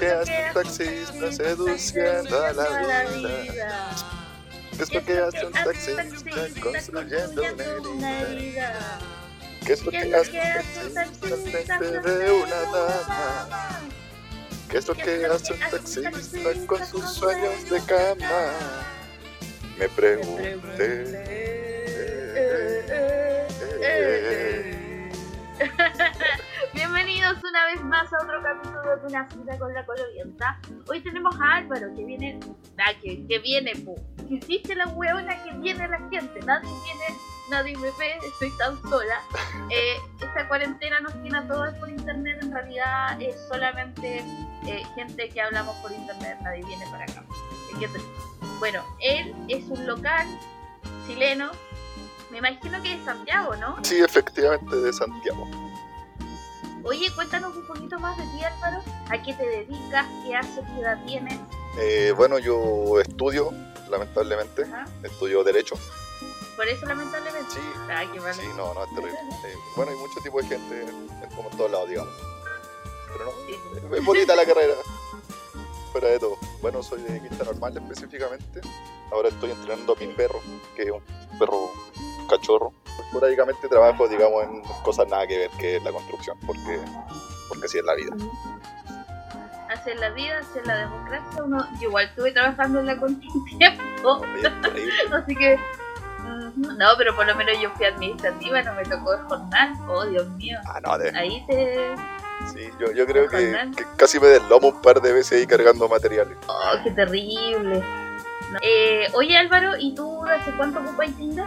que 0.00 0.10
hace 0.10 0.32
un 0.32 0.54
taxista 0.54 1.32
seduciendo 1.32 2.42
a 2.42 2.52
la 2.54 3.04
vida? 3.14 3.86
¿Qué 4.74 4.82
es 4.82 4.94
lo 4.94 5.04
que 5.04 5.18
hace 5.18 5.46
un 5.46 5.52
taxista 5.52 6.60
construyendo 6.62 7.42
una 7.92 8.20
herida? 8.22 8.98
¿Qué 9.66 9.74
es 9.74 9.84
lo 9.84 9.90
que 9.90 10.14
hace 10.14 10.30
un 10.30 10.94
taxista 10.94 11.36
frente 11.36 12.00
de 12.00 12.32
una 12.32 12.60
dama? 12.72 13.80
¿Qué 14.70 14.78
es 14.78 14.88
lo 14.88 14.94
que 14.94 15.26
hace 15.26 15.52
un 15.52 15.60
taxista 15.70 16.66
con 16.66 16.86
sus 16.86 17.04
sueños 17.12 17.68
de 17.68 17.80
cama? 17.84 18.52
Me 19.78 19.88
pregunté. 19.90 21.30
Bienvenidos 27.30 27.50
una 27.50 27.66
vez 27.66 27.84
más 27.84 28.12
a 28.12 28.24
otro 28.24 28.42
capítulo 28.42 28.96
de 28.96 29.06
Una 29.06 29.30
cita 29.30 29.58
con 29.58 29.72
la 29.72 29.86
colorienta. 29.86 30.60
Hoy 30.88 31.00
tenemos 31.00 31.32
a 31.40 31.56
Álvaro 31.56 31.94
que 31.94 32.04
viene. 32.04 32.40
Ah, 32.76 32.92
que, 33.00 33.24
que 33.24 33.38
viene, 33.38 33.72
pu. 33.76 33.94
Que 34.28 34.34
hiciste 34.34 34.74
la 34.74 34.88
hueona 34.88 35.40
que 35.44 35.52
viene 35.58 35.86
la 35.86 35.98
gente. 36.10 36.40
Nadie 36.44 36.68
viene, 36.82 37.20
nadie 37.48 37.76
me 37.76 37.90
ve, 37.92 38.18
estoy 38.26 38.50
tan 38.58 38.80
sola. 38.82 39.20
Eh, 39.70 39.96
esta 40.20 40.48
cuarentena 40.48 40.98
nos 40.98 41.12
tiene 41.22 41.38
a 41.38 41.46
todos 41.46 41.72
por 41.74 41.88
internet. 41.88 42.38
En 42.42 42.52
realidad 42.52 43.22
es 43.22 43.36
solamente 43.46 44.24
eh, 44.66 44.82
gente 44.96 45.28
que 45.28 45.40
hablamos 45.40 45.76
por 45.76 45.92
internet. 45.92 46.36
Nadie 46.42 46.64
viene 46.64 46.84
para 46.90 47.04
acá. 47.04 47.22
Bueno, 48.58 48.82
él 48.98 49.36
es 49.46 49.64
un 49.66 49.86
local 49.86 50.26
chileno. 51.06 51.52
Me 52.32 52.38
imagino 52.38 52.82
que 52.82 52.94
es 52.94 53.04
Santiago, 53.04 53.54
¿no? 53.54 53.76
Sí, 53.84 54.00
efectivamente, 54.00 54.74
de 54.74 54.92
Santiago. 54.92 55.69
Oye, 56.84 57.12
cuéntanos 57.14 57.54
un 57.56 57.66
poquito 57.66 57.98
más 57.98 58.16
de 58.16 58.24
ti, 58.24 58.42
Álvaro. 58.44 58.82
¿A 59.10 59.22
qué 59.22 59.34
te 59.34 59.46
dedicas? 59.46 60.06
¿Qué 60.24 60.34
haces? 60.34 60.64
¿Qué 60.74 60.80
edad 60.80 60.98
tienes? 61.06 61.38
Eh, 61.78 62.12
bueno, 62.16 62.38
yo 62.38 63.00
estudio, 63.00 63.52
lamentablemente, 63.88 64.64
estudio 65.02 65.44
Derecho. 65.44 65.76
Por 66.56 66.66
eso, 66.68 66.84
lamentablemente. 66.86 67.50
Sí, 67.54 67.60
qué 68.12 68.20
malo. 68.20 68.34
sí, 68.34 68.48
no, 68.56 68.74
no, 68.74 68.84
es 68.84 68.90
terrible. 68.94 69.18
Eh, 69.46 69.54
bueno, 69.76 69.92
hay 69.92 69.98
mucho 69.98 70.20
tipo 70.22 70.40
de 70.42 70.48
gente, 70.48 70.82
en- 70.82 71.30
como 71.36 71.50
en 71.50 71.56
todos 71.56 71.70
lados, 71.70 71.88
digamos. 71.88 72.12
Pero 73.12 73.24
no, 73.26 73.30
Sí. 73.46 73.96
Es 73.96 74.04
bonita 74.04 74.36
la 74.36 74.44
carrera. 74.44 74.74
Fuera 75.92 76.08
de 76.08 76.18
todo. 76.20 76.36
Bueno, 76.62 76.82
soy 76.82 77.02
de 77.02 77.20
Quinta 77.20 77.44
Normal 77.44 77.76
específicamente. 77.76 78.60
Ahora 79.12 79.28
estoy 79.28 79.50
entrenando 79.50 79.94
a 79.94 79.96
mi 79.96 80.06
perro, 80.12 80.40
que 80.76 80.82
es 80.84 80.90
un 80.90 81.38
perro 81.38 81.72
cachorro. 82.30 82.72
Esporádicamente 83.04 83.68
trabajo, 83.68 84.08
digamos, 84.08 84.44
en 84.44 84.62
cosas 84.82 85.08
nada 85.08 85.26
que 85.26 85.38
ver 85.38 85.50
que 85.58 85.76
es 85.76 85.82
la 85.82 85.92
construcción, 85.92 86.38
porque, 86.46 86.80
porque 87.48 87.66
así 87.66 87.78
es 87.78 87.84
la 87.84 87.94
vida. 87.94 88.14
Hacer 89.68 89.98
la 89.98 90.10
vida, 90.10 90.38
hacer 90.38 90.66
la 90.66 90.76
democracia. 90.76 91.44
Uno, 91.44 91.66
yo 91.80 91.88
igual 91.88 92.06
estuve 92.06 92.32
trabajando 92.32 92.80
en 92.80 92.86
la 92.86 92.92
increíble. 92.94 93.72
Así 95.12 95.36
que. 95.36 95.58
No, 96.56 96.86
pero 96.98 97.14
por 97.14 97.26
lo 97.26 97.34
menos 97.34 97.58
yo 97.60 97.70
fui 97.70 97.86
administrativa, 97.86 98.62
no 98.62 98.74
me 98.74 98.82
tocó 98.82 99.16
jornal. 99.28 99.72
Oh, 99.88 100.04
Dios 100.06 100.28
mío. 100.30 100.58
Ah, 100.66 100.80
no, 100.84 100.98
de- 100.98 101.16
Ahí 101.16 101.44
te. 101.46 101.94
sí, 102.52 102.70
yo, 102.78 102.92
yo 102.92 103.06
creo 103.06 103.28
que, 103.28 103.56
casi 103.96 104.18
me 104.20 104.26
deslomo 104.28 104.68
un 104.68 104.82
par 104.82 105.00
de 105.00 105.12
veces 105.12 105.38
ahí 105.38 105.46
cargando 105.46 105.88
materiales. 105.88 106.36
Oh, 106.48 106.72
qué 106.82 106.90
terrible. 106.90 107.82
No. 108.50 108.58
Eh, 108.62 109.06
oye 109.14 109.36
Álvaro, 109.36 109.76
¿y 109.78 109.94
tú 109.94 110.24
hace 110.26 110.50
cuánto 110.56 110.80
ocupas 110.80 111.10
Tinder? 111.16 111.44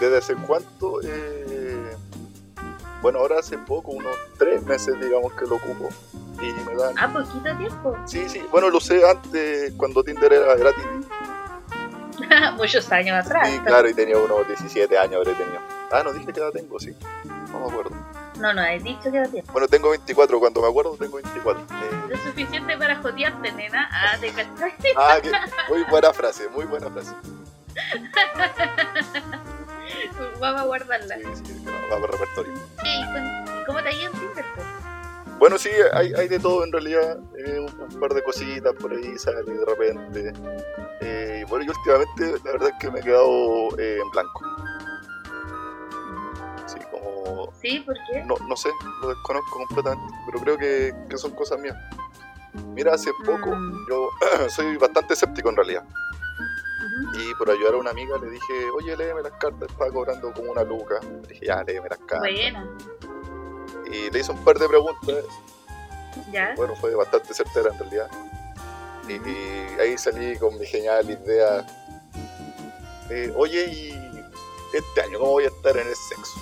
¿Desde 0.00 0.18
hace 0.18 0.34
cuánto? 0.34 1.00
Eh, 1.02 1.96
bueno, 3.02 3.18
ahora 3.18 3.38
hace 3.38 3.58
poco, 3.58 3.92
unos 3.92 4.16
tres 4.38 4.64
meses, 4.64 4.98
digamos, 5.00 5.32
que 5.34 5.46
lo 5.46 5.56
ocupo. 5.56 5.90
Y 6.40 6.52
me 6.68 6.74
dan 6.74 6.94
Ah, 6.98 7.12
poquito 7.12 7.56
tiempo. 7.56 7.96
Sí, 8.06 8.28
sí. 8.28 8.42
Bueno, 8.50 8.70
lo 8.70 8.78
usé 8.78 9.06
antes 9.08 9.72
cuando 9.76 10.02
Tinder 10.02 10.32
era 10.32 10.54
gratis. 10.56 10.84
Muchos 12.56 12.90
años 12.92 13.24
atrás. 13.24 13.48
Sí, 13.48 13.58
claro, 13.60 13.88
y 13.88 13.94
tenía 13.94 14.16
unos 14.18 14.46
17 14.46 14.96
años 14.98 15.16
habré 15.16 15.34
tenido. 15.34 15.60
Ah, 15.92 16.02
no 16.02 16.12
dije 16.12 16.32
qué 16.32 16.40
edad 16.40 16.50
tengo, 16.50 16.78
sí. 16.80 16.94
No 17.52 17.60
me 17.60 17.66
acuerdo. 17.70 17.90
No, 18.40 18.52
no, 18.52 18.64
he 18.64 18.80
dicho 18.80 19.10
que 19.10 19.18
era 19.18 19.28
tiempo. 19.28 19.52
Bueno, 19.52 19.68
tengo 19.68 19.90
24, 19.90 20.40
cuando 20.40 20.60
me 20.60 20.68
acuerdo 20.68 20.96
tengo 20.96 21.16
24. 21.16 21.62
Eh, 21.62 21.66
Lo 22.08 22.16
suficiente 22.16 22.76
para 22.76 22.96
jotearte, 22.96 23.52
nena. 23.52 23.88
Ah, 23.92 24.16
te 24.20 24.32
ah, 24.96 25.20
que, 25.22 25.30
muy 25.68 25.84
buena 25.84 26.12
frase, 26.12 26.48
muy 26.48 26.64
buena 26.64 26.90
frase. 26.90 27.12
Vamos 30.44 30.60
a 30.60 30.64
guardarla. 30.64 31.16
Sí, 31.16 31.22
sí, 31.42 31.64
va 31.66 32.00
para 32.00 32.12
repertorio. 32.12 32.52
¿Y 32.84 33.64
cómo 33.64 33.82
te 33.82 33.88
ha 33.88 33.92
ido 33.92 34.12
en 34.12 34.18
Tinder? 34.18 34.44
Bueno, 35.38 35.56
sí, 35.58 35.70
hay, 35.94 36.12
hay 36.12 36.28
de 36.28 36.38
todo 36.38 36.64
en 36.64 36.70
realidad. 36.72 37.18
eh, 37.38 37.60
un, 37.60 37.98
par 38.00 38.12
de 38.12 38.22
cositas 38.22 38.74
por 38.74 38.92
ahí 38.92 39.16
sale 39.18 39.42
de 39.42 39.64
repente. 39.64 40.32
Eh, 41.00 41.44
bueno, 41.48 41.64
y 41.64 41.68
últimamente 41.70 42.44
la 42.44 42.52
verdad 42.52 42.68
es 42.68 42.74
que 42.78 42.90
me 42.90 43.00
he 43.00 43.02
quedado 43.02 43.78
eh, 43.78 43.98
en 44.02 44.10
blanco. 44.10 44.40
Sí, 46.66 46.78
como 46.90 47.50
Sí, 47.62 47.80
¿por 47.80 47.94
qué? 48.12 48.22
No, 48.24 48.34
no 48.46 48.56
sé, 48.56 48.68
lo 49.00 49.08
desconozco 49.08 49.50
completamente, 49.66 50.14
pero 50.26 50.40
creo 50.40 50.58
que, 50.58 50.94
que 51.08 51.16
son 51.16 51.30
cosas 51.32 51.58
mías. 51.58 51.76
Mira, 52.74 52.92
hace 52.94 53.10
poco 53.24 53.50
Mm. 53.56 53.86
yo 53.88 54.08
soy 54.50 54.76
bastante 54.76 55.14
escéptico 55.14 55.48
en 55.48 55.56
realidad. 55.56 55.84
Y 57.18 57.34
por 57.34 57.50
ayudar 57.50 57.74
a 57.74 57.76
una 57.78 57.90
amiga 57.90 58.16
le 58.18 58.30
dije, 58.30 58.70
oye, 58.76 58.96
léeme 58.96 59.22
las 59.22 59.32
cartas, 59.32 59.68
estaba 59.70 59.90
cobrando 59.90 60.32
como 60.32 60.52
una 60.52 60.62
luca. 60.64 61.00
Le 61.22 61.28
dije, 61.28 61.46
ya, 61.46 61.62
léeme 61.64 61.88
las 61.88 61.98
cartas. 62.00 62.20
Buena. 62.20 62.68
Y 63.90 64.10
le 64.10 64.18
hice 64.20 64.30
un 64.32 64.44
par 64.44 64.58
de 64.58 64.68
preguntas, 64.68 65.24
¿Ya? 66.32 66.54
bueno, 66.56 66.74
fue 66.76 66.94
bastante 66.94 67.34
certera 67.34 67.70
en 67.72 67.78
realidad. 67.78 68.08
Y, 69.08 69.12
y 69.14 69.80
ahí 69.80 69.98
salí 69.98 70.36
con 70.38 70.58
mi 70.58 70.66
genial 70.66 71.08
idea. 71.10 71.66
eh, 73.10 73.32
oye, 73.36 73.66
y 73.66 73.90
este 74.72 75.02
año, 75.02 75.18
¿cómo 75.18 75.32
voy 75.32 75.44
a 75.44 75.48
estar 75.48 75.76
en 75.76 75.86
el 75.88 75.94
sexo? 75.96 76.40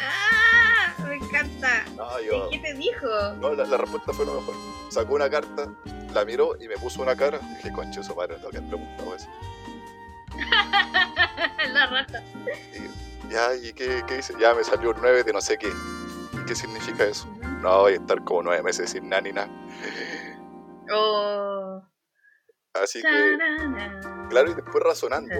¡Ah! 0.00 0.94
Me 1.06 1.16
encanta. 1.16 1.84
No, 1.96 2.20
yo, 2.20 2.48
¿Y 2.50 2.50
qué 2.50 2.58
te 2.58 2.74
dijo? 2.74 3.06
No, 3.40 3.54
la, 3.54 3.64
la 3.64 3.76
respuesta 3.76 4.12
fue 4.12 4.26
lo 4.26 4.34
mejor. 4.34 4.54
Sacó 4.90 5.14
una 5.14 5.30
carta, 5.30 5.68
la 6.12 6.24
miró 6.24 6.52
y 6.60 6.68
me 6.68 6.76
puso 6.76 7.02
una 7.02 7.16
cara. 7.16 7.38
Dije, 7.56 7.72
conche, 7.72 8.02
su 8.02 8.14
madre, 8.14 8.38
no 8.42 8.50
que 8.50 8.60
preguntado 8.60 9.14
eso. 9.14 9.28
La 11.72 11.86
raja. 11.86 12.22
Y, 12.74 13.32
ya, 13.32 13.54
¿y 13.54 13.72
qué, 13.72 14.02
qué 14.06 14.16
dice? 14.16 14.34
Ya 14.38 14.54
me 14.54 14.64
salió 14.64 14.90
un 14.90 14.96
9 15.00 15.24
de 15.24 15.32
no 15.32 15.40
sé 15.40 15.58
qué. 15.58 15.68
¿Y 15.68 16.44
qué 16.44 16.54
significa 16.54 17.04
eso? 17.04 17.28
No, 17.62 17.82
voy 17.82 17.92
a 17.92 17.96
estar 17.96 18.22
como 18.24 18.42
nueve 18.42 18.62
meses 18.62 18.90
sin 18.90 19.08
nada 19.08 19.22
ni 19.22 19.32
nada. 19.32 19.48
Oh. 20.92 21.80
Así 22.74 23.00
que, 23.00 23.38
claro, 24.28 24.50
y 24.50 24.54
después 24.54 24.82
razonando. 24.82 25.34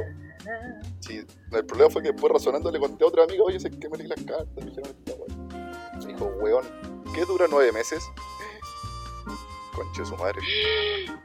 Sí, 1.01 1.25
el 1.53 1.67
problema 1.67 1.91
fue 1.91 2.03
que 2.03 2.13
después 2.13 2.33
razonando 2.33 2.71
le 2.71 2.79
conté 2.79 3.05
a 3.05 3.09
otra 3.09 3.25
amiga, 3.25 3.43
oye, 3.43 3.59
sé 3.59 3.71
que 3.71 3.89
me 3.89 3.99
leí 3.99 4.07
las 4.07 4.23
cartas. 4.23 4.55
Me 4.55 4.67
dijeron, 4.67 4.91
esta. 4.91 6.07
Me 6.07 6.13
dijo, 6.13 6.27
weón, 6.41 6.65
¿qué 7.15 7.25
dura 7.25 7.47
nueve 7.51 7.73
meses? 7.73 8.05
Conche, 9.75 10.05
su 10.05 10.17
madre. 10.17 10.41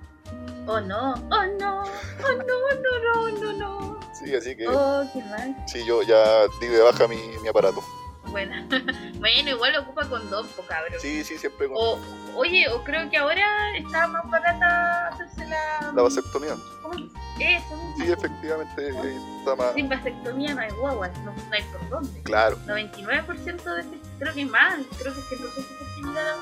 Oh 0.69 0.81
no, 0.81 1.13
oh 1.13 1.45
no, 1.59 1.83
oh 1.83 2.33
no, 2.45 2.57
no, 2.75 3.29
no, 3.31 3.39
no, 3.39 3.53
no. 3.53 3.99
Sí, 4.13 4.35
así 4.35 4.53
que, 4.57 4.67
Oh, 4.67 5.09
qué 5.13 5.23
mal. 5.23 5.55
sí, 5.65 5.85
yo 5.85 6.01
ya 6.03 6.45
di 6.59 6.67
de 6.67 6.81
baja 6.81 7.07
mi, 7.07 7.15
mi 7.41 7.47
aparato. 7.47 7.81
Bueno, 8.25 8.53
bueno, 9.19 9.49
igual 9.51 9.77
ocupa 9.77 10.09
condón, 10.09 10.45
po 10.49 10.63
cabrón. 10.63 10.99
Sí, 10.99 11.23
sí, 11.23 11.37
siempre 11.37 11.69
con 11.69 11.77
O, 11.79 11.97
oye, 12.35 12.67
o 12.67 12.83
creo 12.83 13.09
que 13.09 13.15
ahora 13.15 13.77
está 13.77 14.07
más 14.09 14.29
barata 14.29 15.07
hacerse 15.07 15.47
la. 15.47 15.93
la 15.95 16.01
vasectomía. 16.01 16.57
¿Cómo 16.81 16.95
que- 17.37 17.55
Eso. 17.55 17.93
Sí, 17.97 18.11
efectivamente, 18.11 18.89
eh, 18.89 19.19
está 19.39 19.55
más. 19.55 19.73
Sin 19.73 19.87
vasectomía 19.87 20.53
no 20.53 20.61
hay 20.61 20.71
guaguas, 20.71 21.17
no, 21.19 21.31
no 21.31 21.53
hay 21.53 21.63
por 21.63 21.87
dónde. 21.89 22.21
Claro. 22.23 22.57
99% 22.65 23.63
de 23.75 23.85
creo 24.19 24.33
que 24.33 24.45
más, 24.45 24.79
creo 24.99 25.13
que 25.15 25.21
100% 25.21 26.07
de 26.07 26.13
la. 26.13 26.35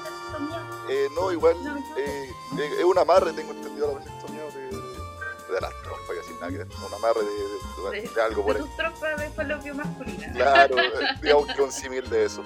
Eh, 0.89 1.07
no, 1.15 1.31
igual 1.31 1.55
eh, 1.97 2.29
eh, 2.57 2.75
es 2.79 2.83
un 2.83 2.97
amarre, 2.97 3.33
tengo 3.33 3.51
entendido 3.51 3.87
la 3.87 3.93
vasectomía 3.99 4.43
de, 4.43 4.67
de 4.69 5.61
las 5.61 5.71
trompas 5.83 6.15
y 6.15 6.19
así 6.19 6.33
nada 6.39 6.49
que. 6.49 6.57
Un 6.85 6.93
amarre 6.93 7.21
de, 7.21 7.31
de- 7.31 8.01
de- 8.01 8.07
de 8.09 8.21
algo 8.21 8.43
por 8.45 8.55
ahí. 8.55 8.61
tus 8.61 8.75
tropas 8.77 9.17
de 9.19 9.29
falopio 9.31 9.75
masculina. 9.75 10.31
Claro, 10.33 10.77
eh, 10.79 10.91
digamos 11.21 11.47
que 11.53 11.61
un 11.61 11.71
símil 11.71 12.09
de 12.09 12.25
eso. 12.25 12.43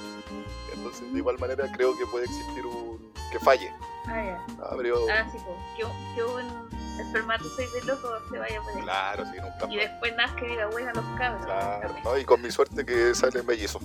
Entonces, 0.74 1.12
de 1.12 1.18
igual 1.20 1.38
manera, 1.40 1.70
creo 1.76 1.98
que 1.98 2.06
puede 2.06 2.26
existir 2.26 2.66
un. 2.66 3.12
que 3.32 3.40
falle. 3.40 3.74
Ah, 4.08 4.24
ya. 4.24 4.46
Ah, 4.64 4.74
pero. 4.78 4.98
Ah, 5.12 5.28
sí, 5.32 5.38
pues. 5.46 5.58
Que, 5.78 6.16
que 6.16 6.24
un 6.24 6.70
espermatozoide 7.00 7.82
loco 7.84 8.10
se 8.32 8.38
vaya 8.40 8.62
por 8.62 8.74
ahí. 8.76 8.82
Claro, 8.84 9.24
sí, 9.26 9.38
nunca 9.42 9.74
Y 9.74 9.78
después 9.78 10.16
nada 10.16 10.36
que 10.36 10.48
diga, 10.48 10.68
buena 10.68 10.94
los 10.94 11.06
cabros. 11.18 11.46
Claro, 11.46 11.96
¿no? 12.04 12.18
y 12.18 12.26
con 12.26 12.42
mi 12.42 12.52
suerte 12.52 12.86
que 12.86 13.14
sale 13.16 13.42
mellizo. 13.44 13.80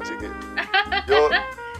Así 0.00 0.14
que 0.18 0.30
yo. 1.06 1.28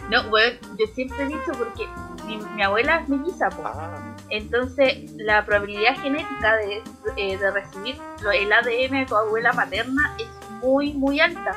No, 0.09 0.27
bueno, 0.29 0.57
yo 0.77 0.87
siempre 0.95 1.23
he 1.23 1.27
dicho 1.27 1.51
porque 1.57 1.87
mi, 2.25 2.37
mi 2.37 2.63
abuela 2.63 3.01
es 3.01 3.09
melliza. 3.09 3.49
Ah, 3.63 4.15
Entonces, 4.29 5.11
la 5.17 5.45
probabilidad 5.45 5.97
genética 6.01 6.55
de, 6.57 6.81
eh, 7.17 7.37
de 7.37 7.51
recibir 7.51 7.97
el 8.33 8.51
ADN 8.51 8.99
de 8.99 9.05
tu 9.07 9.15
abuela 9.15 9.53
materna 9.53 10.15
es 10.17 10.27
muy, 10.61 10.93
muy 10.93 11.19
alta. 11.19 11.55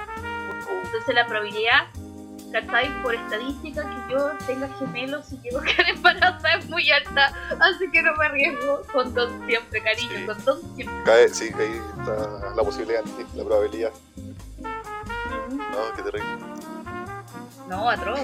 Entonces, 0.84 1.14
la 1.14 1.26
probabilidad, 1.26 1.86
¿cachai? 2.52 3.02
Por 3.02 3.14
estadística, 3.14 3.82
que 3.82 4.12
yo 4.12 4.30
tenga 4.46 4.68
gemelos 4.78 5.32
y 5.32 5.38
llego 5.40 5.58
a 5.58 5.62
quedar 5.62 5.88
embarazada 5.88 6.58
es 6.58 6.90
alta, 6.90 7.32
así 7.58 7.90
que 7.90 8.02
no 8.02 8.14
me 8.16 8.26
arriesgo. 8.26 8.82
Con 8.92 9.14
don 9.14 9.46
siempre, 9.46 9.82
cariño, 9.82 10.26
con 10.26 10.44
don 10.44 10.60
siempre. 10.74 11.02
Cae, 11.04 11.28
sí, 11.30 11.50
ahí 11.58 11.80
está 11.98 12.54
la 12.54 12.62
posibilidad, 12.62 13.02
la 13.34 13.44
probabilidad. 13.44 13.92
No, 14.60 15.96
qué 15.96 16.02
terrible. 16.02 16.51
No, 17.72 17.88
atroz. 17.88 18.20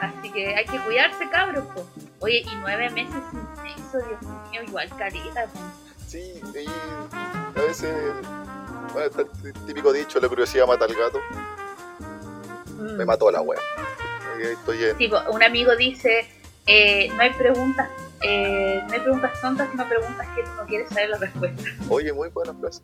Así 0.00 0.30
que 0.32 0.54
hay 0.56 0.64
que 0.66 0.78
cuidarse, 0.80 1.28
cabros. 1.30 1.64
Po. 1.68 1.86
Oye, 2.20 2.38
y 2.40 2.56
nueve 2.60 2.90
meses 2.90 3.14
sin 3.30 3.46
sexo, 3.62 3.98
Dios 4.08 4.22
mío, 4.50 4.62
igual 4.66 4.88
carita. 4.98 5.46
Po. 5.46 5.60
Sí, 6.08 6.40
y 6.54 7.58
a 7.58 7.62
veces, 7.62 7.94
bueno, 8.92 9.06
está 9.08 9.22
el 9.22 9.52
típico 9.66 9.92
dicho, 9.92 10.18
la 10.18 10.28
curiosidad 10.28 10.66
mata 10.66 10.84
al 10.84 10.94
gato. 10.94 11.20
Me 12.78 13.04
Mm. 13.04 13.06
mató 13.06 13.30
la 13.30 13.40
wea. 13.40 13.60
Estoy 14.42 14.84
en... 14.84 14.96
Tipo, 14.98 15.16
un 15.30 15.42
amigo 15.42 15.74
dice, 15.76 16.28
eh, 16.66 17.08
no 17.14 17.22
hay 17.22 17.30
preguntas, 17.34 17.88
eh, 18.22 18.82
no 18.86 18.92
hay 18.94 19.00
preguntas 19.00 19.40
tontas, 19.40 19.68
sino 19.70 19.88
preguntas 19.88 20.26
que 20.34 20.42
tú 20.42 20.50
no 20.56 20.66
quieres 20.66 20.88
saber 20.88 21.10
la 21.10 21.18
respuesta. 21.18 21.62
Oye, 21.88 22.12
muy 22.12 22.28
buena 22.30 22.54
frase. 22.54 22.82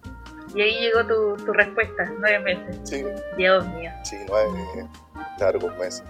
Y 0.55 0.61
ahí 0.61 0.81
llegó 0.81 1.07
tu, 1.07 1.45
tu 1.45 1.53
respuesta, 1.53 2.11
nueve 2.19 2.39
meses. 2.41 2.79
Sí, 2.85 3.05
Dios 3.37 3.67
mío. 3.69 3.91
sí, 4.05 4.17
nueve 4.29 4.89
largos 5.39 5.77
meses. 5.79 6.05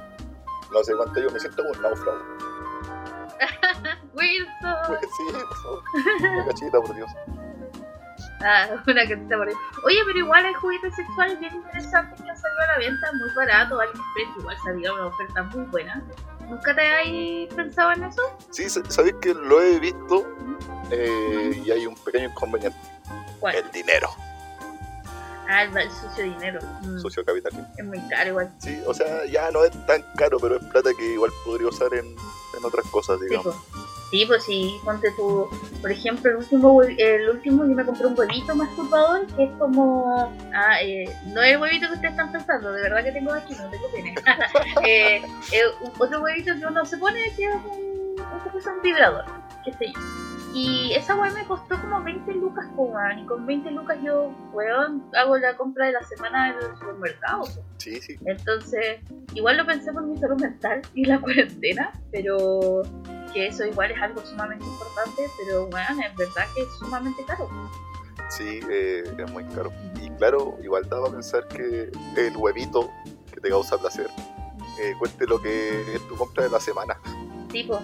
No 0.73 0.83
sé 0.83 0.95
cuánto 0.95 1.21
yo 1.21 1.31
me 1.31 1.39
siento 1.39 1.63
como 1.63 1.71
un 1.75 1.83
náufrago. 1.83 2.23
Wilson. 4.15 4.99
sí, 5.01 5.33
por 5.33 5.57
favor. 5.57 5.83
Una 6.33 6.47
cachita, 6.47 6.81
por 6.81 6.95
Dios. 6.95 7.11
Ah, 8.43 8.67
una 8.87 9.07
que 9.07 9.17
te 9.17 9.37
morí. 9.37 9.53
Oye, 9.85 9.99
pero 10.07 10.19
igual 10.19 10.45
hay 10.47 10.55
juguetes 10.55 10.95
sexuales 10.97 11.39
bien 11.41 11.55
interesantes 11.55 12.21
que 12.21 12.29
han 12.31 12.37
salido 12.37 12.61
a 12.63 12.67
la 12.73 12.79
venta 12.79 13.13
muy 13.13 13.31
barato. 13.37 13.81
AliExpress 13.81 14.29
igual 14.39 14.57
salió 14.65 14.95
una 14.95 15.07
oferta 15.07 15.43
muy 15.45 15.65
buena. 15.67 16.03
¿Nunca 16.49 16.75
te 16.75 16.87
habéis 16.87 17.55
pensado 17.55 17.93
en 17.93 18.05
eso? 18.05 18.23
Sí, 18.51 18.69
sa- 18.69 18.83
sabéis 18.91 19.15
que 19.23 19.33
lo 19.33 19.63
he 19.63 19.79
visto 19.79 20.27
eh, 20.91 21.63
y 21.65 21.71
hay 21.71 21.87
un 21.87 21.95
pequeño 21.95 22.29
inconveniente. 22.29 22.77
¿Cuál? 23.41 23.55
El 23.57 23.71
dinero, 23.71 24.09
Ah, 25.49 25.65
el, 25.65 25.91
sucio 25.91 26.25
dinero. 26.25 26.61
Mm, 26.83 26.99
socio 27.01 27.25
capital. 27.25 27.53
es 27.77 27.85
muy 27.85 28.01
caro 28.09 28.31
igual. 28.31 28.51
Sí, 28.59 28.81
o 28.87 28.95
sea, 28.95 29.25
ya 29.27 29.51
no 29.51 29.65
es 29.65 29.73
tan 29.87 30.03
caro, 30.17 30.39
pero 30.41 30.57
es 30.57 30.65
plata 30.67 30.91
que 30.97 31.05
igual 31.15 31.31
podría 31.45 31.69
usar 31.69 31.93
en, 31.95 32.07
en 32.07 32.65
otras 32.65 32.87
cosas, 32.89 33.19
Sí, 33.21 33.27
digamos. 33.29 33.57
pues. 33.73 33.82
Sí, 34.13 34.27
pues 34.27 34.45
sí, 34.45 34.79
ponte 34.85 35.11
tú, 35.13 35.49
por 35.81 35.91
ejemplo, 35.91 36.31
el 36.31 36.37
último, 36.37 36.83
el 36.83 37.31
último 37.31 37.65
yo 37.65 37.75
me 37.75 37.83
compré 37.83 38.07
un 38.07 38.15
huevito 38.15 38.55
masturbador 38.55 39.27
que 39.29 39.45
es 39.45 39.51
como, 39.53 40.31
ah, 40.53 40.83
eh, 40.83 41.07
no 41.29 41.41
es 41.41 41.55
el 41.55 41.63
huevito 41.63 41.87
que 41.89 41.95
ustedes 41.95 42.11
están 42.11 42.31
pensando, 42.31 42.75
de 42.75 42.83
verdad 42.83 43.05
que 43.05 43.13
tengo 43.13 43.33
aquí, 43.33 43.55
no 43.55 43.71
tengo 43.71 43.91
pene. 43.91 44.15
eh, 44.87 45.23
eh, 45.53 45.63
otro 45.99 46.21
huevito 46.21 46.53
que 46.55 46.67
uno 46.67 46.85
se 46.85 46.99
pone 46.99 47.21
que 47.35 47.47
es 47.47 47.55
un, 47.55 48.59
es 48.59 48.67
un 48.67 48.83
vibrador, 48.83 49.25
qué 49.65 49.73
sé 49.73 49.87
yo. 49.87 50.01
Y 50.55 50.93
esa 50.93 51.17
hueá 51.17 51.31
me 51.31 51.47
costó 51.47 51.81
como 51.81 52.03
20 52.03 52.35
lucas, 52.35 52.67
man, 52.93 53.19
y 53.19 53.25
con 53.25 53.47
20 53.47 53.71
lucas 53.71 53.97
yo, 54.05 54.31
weón, 54.53 55.03
hago 55.15 55.39
la 55.39 55.57
compra 55.57 55.87
de 55.87 55.93
la 55.93 56.03
semana 56.03 56.51
en 56.51 56.57
el 56.57 56.77
supermercado. 56.79 57.45
Sí, 57.79 57.99
sí. 58.03 58.19
Entonces, 58.27 59.01
igual 59.33 59.57
lo 59.57 59.65
pensé 59.65 59.91
por 59.91 60.03
mi 60.03 60.19
salud 60.19 60.39
mental 60.39 60.83
y 60.93 61.07
la 61.07 61.19
cuarentena, 61.19 61.93
pero 62.11 62.83
que 63.33 63.47
eso 63.47 63.65
igual 63.65 63.91
es 63.91 64.01
algo 64.01 64.25
sumamente 64.25 64.65
importante, 64.65 65.29
pero 65.39 65.67
bueno, 65.67 66.03
es 66.03 66.17
verdad 66.17 66.47
que 66.55 66.63
es 66.63 66.69
sumamente 66.79 67.25
caro. 67.25 67.49
Sí, 68.31 68.61
eh, 68.71 69.03
es 69.19 69.31
muy 69.31 69.45
caro. 69.45 69.73
Y 70.01 70.11
claro, 70.11 70.57
igual 70.63 70.89
daba 70.89 71.09
a 71.09 71.13
pensar 71.13 71.47
que 71.49 71.91
el 72.17 72.37
huevito 72.37 72.91
que 73.33 73.41
te 73.41 73.51
causa 73.51 73.79
placer 73.79 74.09
eh, 74.81 74.95
cueste 74.99 75.27
lo 75.27 75.41
que 75.41 75.95
es 75.95 76.09
tu 76.09 76.17
compra 76.17 76.45
de 76.45 76.51
la 76.51 76.61
semana. 76.61 76.99
Tipo, 77.51 77.81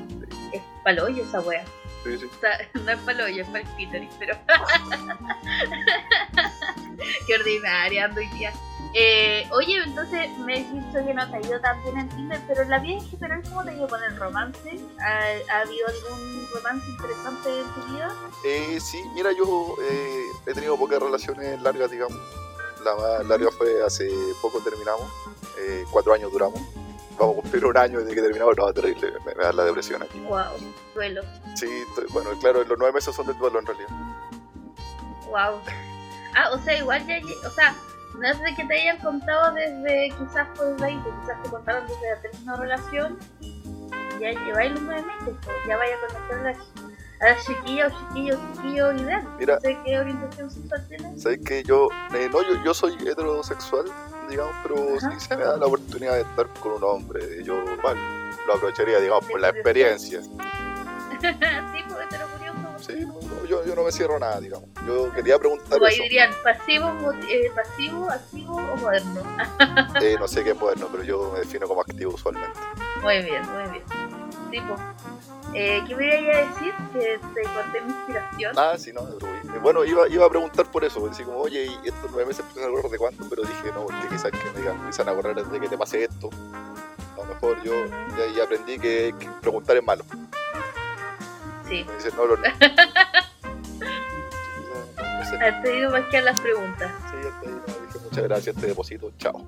es 0.53 0.63
paloyo 0.85 1.23
esa 1.23 1.41
wea. 1.41 1.65
Sí, 2.05 2.19
sí. 2.19 2.27
O 2.27 2.41
sea, 2.41 2.59
no 2.83 2.91
es 2.91 2.99
paloyo, 3.01 3.43
es 3.43 3.49
para 3.49 3.61
el 3.61 4.09
pero. 4.19 4.37
Qué 7.27 7.35
ordinaria 7.35 8.07
ando 8.07 8.21
hoy 8.21 8.29
día. 8.29 8.53
Eh, 8.95 9.47
oye, 9.53 9.83
entonces 9.85 10.31
me 10.39 10.55
has 10.61 10.73
dicho 10.73 11.05
que 11.07 11.15
no 11.15 11.31
te 11.31 11.37
ha 11.37 11.41
ido 11.41 11.61
tan 11.61 11.83
bien 11.83 11.99
en 11.99 12.09
Tinder, 12.09 12.41
pero 12.49 12.63
en 12.63 12.71
la 12.71 12.79
vida 12.79 12.95
en 12.95 13.09
general, 13.09 13.43
¿cómo 13.49 13.63
te 13.63 13.71
ha 13.71 13.75
ido 13.75 13.87
con 13.87 14.03
el 14.03 14.17
romance? 14.17 14.81
¿Ha, 15.01 15.55
ha 15.55 15.61
habido 15.61 15.87
algún 15.89 16.49
romance 16.55 16.91
interesante 16.91 17.61
en 17.61 17.75
tu 17.75 17.93
vida? 17.93 18.15
Eh, 18.45 18.79
sí, 18.81 19.03
mira, 19.15 19.31
yo 19.33 19.75
eh, 19.83 20.25
he 20.47 20.55
tenido 20.55 20.77
pocas 20.77 21.01
relaciones 21.01 21.61
largas, 21.61 21.91
digamos. 21.91 22.19
La 22.85 22.95
más 22.95 23.27
larga 23.27 23.51
fue 23.51 23.85
hace 23.85 24.09
poco 24.41 24.61
terminamos, 24.61 25.11
eh, 25.59 25.85
cuatro 25.91 26.15
años 26.15 26.33
duramos. 26.33 26.61
Vamos 27.19 27.37
a 27.39 27.41
cumplir 27.43 27.67
un 27.67 27.77
año 27.77 27.99
desde 27.99 28.15
que 28.15 28.23
terminamos, 28.23 28.57
no, 28.57 28.73
terrible, 28.73 29.13
me, 29.27 29.35
me 29.35 29.43
da 29.43 29.53
la 29.53 29.65
depresión 29.65 30.03
aquí. 30.03 30.21
Wow, 30.21 30.57
duelo. 30.95 31.23
Sí, 31.57 31.85
bueno, 32.11 32.31
claro, 32.41 32.65
los 32.65 32.79
nueve 32.79 32.95
meses 32.95 33.15
son 33.15 33.27
del 33.27 33.37
duelo 33.37 33.59
en 33.59 33.67
realidad. 33.67 33.89
Wow. 35.27 35.61
Ah, 36.37 36.51
o 36.53 36.59
sea, 36.61 36.79
igual 36.79 37.05
ya, 37.07 37.19
o 37.47 37.51
sea, 37.51 37.75
no 38.19 38.29
es 38.29 38.41
de 38.43 38.55
que 38.55 38.65
te 38.65 38.75
hayan 38.75 38.99
contado 38.99 39.55
desde 39.55 40.11
quizás 40.11 40.49
ahí, 40.83 41.01
pues 41.03 41.15
quizás 41.23 41.43
te 41.43 41.51
contaron 41.51 41.85
desde 41.87 42.45
la 42.45 42.53
de 42.53 42.59
relación, 42.61 43.19
ya 44.21 44.31
lleváis 44.33 44.73
los 44.73 44.83
nueve 44.83 45.03
meses, 45.03 45.35
pues 45.45 45.57
ya 45.67 45.77
vaya 45.77 45.95
a 45.95 46.07
conocer 46.07 46.39
a 46.39 46.43
la, 46.43 46.51
a 47.21 47.35
la 47.35 47.41
chiquilla 47.41 47.87
o 47.87 47.91
chiquillo 47.91 48.39
chiquillo 48.55 48.93
ideal. 48.93 49.29
Mira. 49.39 49.55
No 49.55 49.61
sé 49.61 49.79
qué 49.85 49.99
orientación 49.99 50.51
sexual 50.51 50.89
tienes. 50.89 51.23
Sabes 51.23 51.41
que 51.45 51.63
yo, 51.63 51.89
eh, 52.15 52.29
no, 52.33 52.43
yo, 52.43 52.65
yo 52.65 52.75
soy 52.75 52.95
heterosexual, 52.95 53.85
digamos, 54.29 54.55
pero 54.63 54.77
Ajá. 54.97 55.13
si 55.13 55.21
se 55.21 55.37
me 55.37 55.45
da 55.45 55.57
la 55.57 55.67
oportunidad 55.67 56.15
de 56.15 56.23
estar 56.23 56.49
con 56.61 56.73
un 56.73 56.85
hombre, 56.85 57.45
yo 57.45 57.55
lo 57.55 58.55
aprovecharía, 58.55 58.99
digamos, 58.99 59.25
por 59.27 59.41
la 59.41 59.51
experiencia. 59.51 60.21
sí, 61.21 61.78
Sí, 62.89 63.05
no, 63.05 63.13
no, 63.21 63.45
yo, 63.45 63.65
yo 63.67 63.75
no 63.75 63.85
me 63.85 63.93
cierro 63.93 64.19
nada, 64.19 64.41
digamos. 64.41 64.69
Yo 64.87 65.13
quería 65.13 65.39
preguntar 65.39 65.69
Como 65.69 65.85
ahí 65.85 65.95
eso. 65.95 66.03
dirían, 66.05 66.33
pasivo, 66.43 67.13
eh, 67.29 67.51
pasivo, 67.55 68.11
activo 68.11 68.57
o 68.57 68.77
moderno. 68.77 69.23
Eh, 70.03 70.17
no 70.19 70.27
sé 70.29 70.43
qué 70.45 70.51
es 70.51 70.57
moderno, 70.57 70.89
pero 70.91 71.03
yo 71.03 71.31
me 71.33 71.41
defino 71.41 71.67
como 71.69 71.81
activo 71.83 72.15
usualmente. 72.15 72.59
Muy 73.03 73.23
bien, 73.23 73.43
muy 73.53 73.71
bien. 73.71 73.85
Tipo, 74.51 74.77
eh, 75.55 75.83
¿qué 75.87 75.95
me 75.97 76.21
iba 76.21 76.35
a 76.35 76.47
decir? 76.47 76.75
Que 76.93 77.19
te 77.35 77.43
conté 77.43 77.81
mi 77.83 77.91
inspiración. 77.93 78.55
Ah, 78.59 78.75
sí, 78.79 78.93
no, 78.93 79.01
eh, 79.03 79.59
bueno, 79.63 79.85
iba, 79.85 80.09
iba 80.09 80.25
a 80.27 80.31
preguntar 80.31 80.71
por 80.71 80.85
eso, 80.85 81.07
así 81.11 81.25
como, 81.25 81.39
oye, 81.39 81.67
¿y 81.67 81.89
estos 81.89 82.11
nueve 82.11 82.27
meses 82.27 82.41
empiezan 82.41 82.65
a 82.65 82.67
acordar 82.69 82.91
de 82.91 82.99
cuánto? 82.99 83.29
Pero 83.29 83.43
dije, 83.43 83.73
no, 83.75 83.85
porque 83.87 84.09
quizás 84.09 84.31
que 84.31 84.51
me 84.55 84.61
digan, 84.61 84.77
empiezan 84.77 85.09
a 85.09 85.13
acordar 85.13 85.35
desde 85.35 85.61
que 85.61 85.69
te 85.69 85.77
pase 85.79 86.05
esto. 86.05 86.31
A 87.17 87.21
lo 87.21 87.25
mejor 87.35 87.63
yo 87.63 87.73
ya, 88.17 88.33
ya 88.35 88.45
aprendí 88.45 88.79
que, 88.79 89.15
que 89.19 89.29
preguntar 89.41 89.77
es 89.77 89.85
malo. 89.85 90.05
Sí. 91.69 91.85
Me 91.85 91.95
dicen, 91.95 92.13
no, 92.17 92.27
lo... 92.27 92.37
no. 92.37 92.45
Has 95.41 95.63
tenido 95.63 95.91
más 95.91 96.05
que 96.11 96.17
a 96.19 96.23
las 96.23 96.41
preguntas. 96.41 96.91
Sí, 97.11 97.17
ya 97.23 97.29
está 97.29 97.41
ahí, 97.43 97.49
no, 97.49 97.61
dije, 97.87 97.99
muchas 98.05 98.25
gracias, 98.25 98.57
te 98.57 98.67
deposito, 98.67 99.13
chao. 99.19 99.47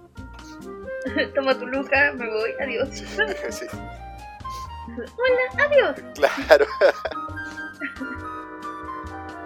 Toma 1.34 1.58
tu 1.58 1.66
luca, 1.66 2.12
me 2.14 2.28
voy, 2.30 2.50
adiós. 2.60 2.88
sí, 2.92 3.04
Hola, 4.90 5.64
adiós. 5.66 5.96
claro. 6.14 6.66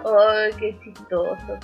Ay, 0.05 0.53
qué 0.59 0.77
chistoso. 0.83 1.59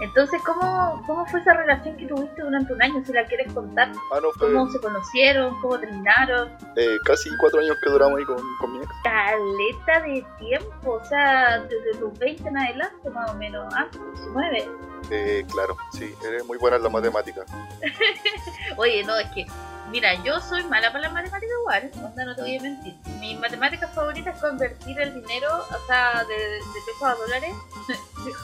Entonces, 0.00 0.40
¿cómo, 0.46 1.02
¿cómo 1.06 1.26
fue 1.26 1.40
esa 1.40 1.52
relación 1.54 1.96
que 1.96 2.06
tuviste 2.06 2.42
durante 2.42 2.72
un 2.72 2.82
año? 2.82 3.02
Si 3.04 3.12
la 3.12 3.24
quieres 3.26 3.52
contar, 3.52 3.92
Ah, 4.12 4.18
no, 4.22 4.30
fue 4.32 4.52
¿cómo 4.52 4.70
se 4.70 4.80
conocieron? 4.80 5.60
¿Cómo 5.60 5.78
terminaron? 5.78 6.50
eh, 6.76 6.96
casi 7.04 7.30
cuatro 7.38 7.60
años 7.60 7.76
que 7.84 7.90
duramos 7.90 8.18
ahí 8.18 8.24
con, 8.24 8.38
con 8.60 8.72
mi 8.72 8.78
ex. 8.78 8.88
Caleta 9.04 10.00
de 10.06 10.24
tiempo, 10.38 10.92
o 10.92 11.04
sea, 11.04 11.58
desde 11.60 11.98
tus 11.98 12.18
20 12.18 12.48
en 12.48 12.56
adelante, 12.58 13.10
más 13.10 13.30
o 13.30 13.34
menos, 13.34 13.74
antes, 13.74 14.00
19. 14.14 14.68
Eh, 15.10 15.44
claro, 15.52 15.76
sí, 15.92 16.14
eres 16.26 16.44
muy 16.46 16.56
buena 16.58 16.76
en 16.76 16.82
la 16.84 16.88
matemática. 16.88 17.44
Oye, 18.76 19.02
no, 19.04 19.16
es 19.16 19.28
que, 19.30 19.46
mira, 19.90 20.14
yo 20.22 20.40
soy 20.40 20.62
mala 20.64 20.92
para 20.92 21.08
la 21.08 21.10
matemática 21.10 21.52
igual, 21.60 21.90
onda, 22.04 22.24
no 22.24 22.34
te 22.36 22.42
voy 22.42 22.56
a 22.56 22.62
mentir. 22.62 22.94
Mi 23.18 23.34
matemática 23.36 23.88
favorita 23.88 24.30
es 24.30 24.40
convertir 24.40 24.98
el 25.00 25.14
dinero, 25.14 25.48
o 25.70 25.86
sea, 25.86 26.24
de, 26.24 26.34
de 26.34 26.80
pesos 26.86 27.02
a 27.02 27.14
dólares, 27.14 27.54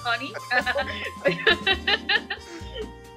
honey. 0.05 0.33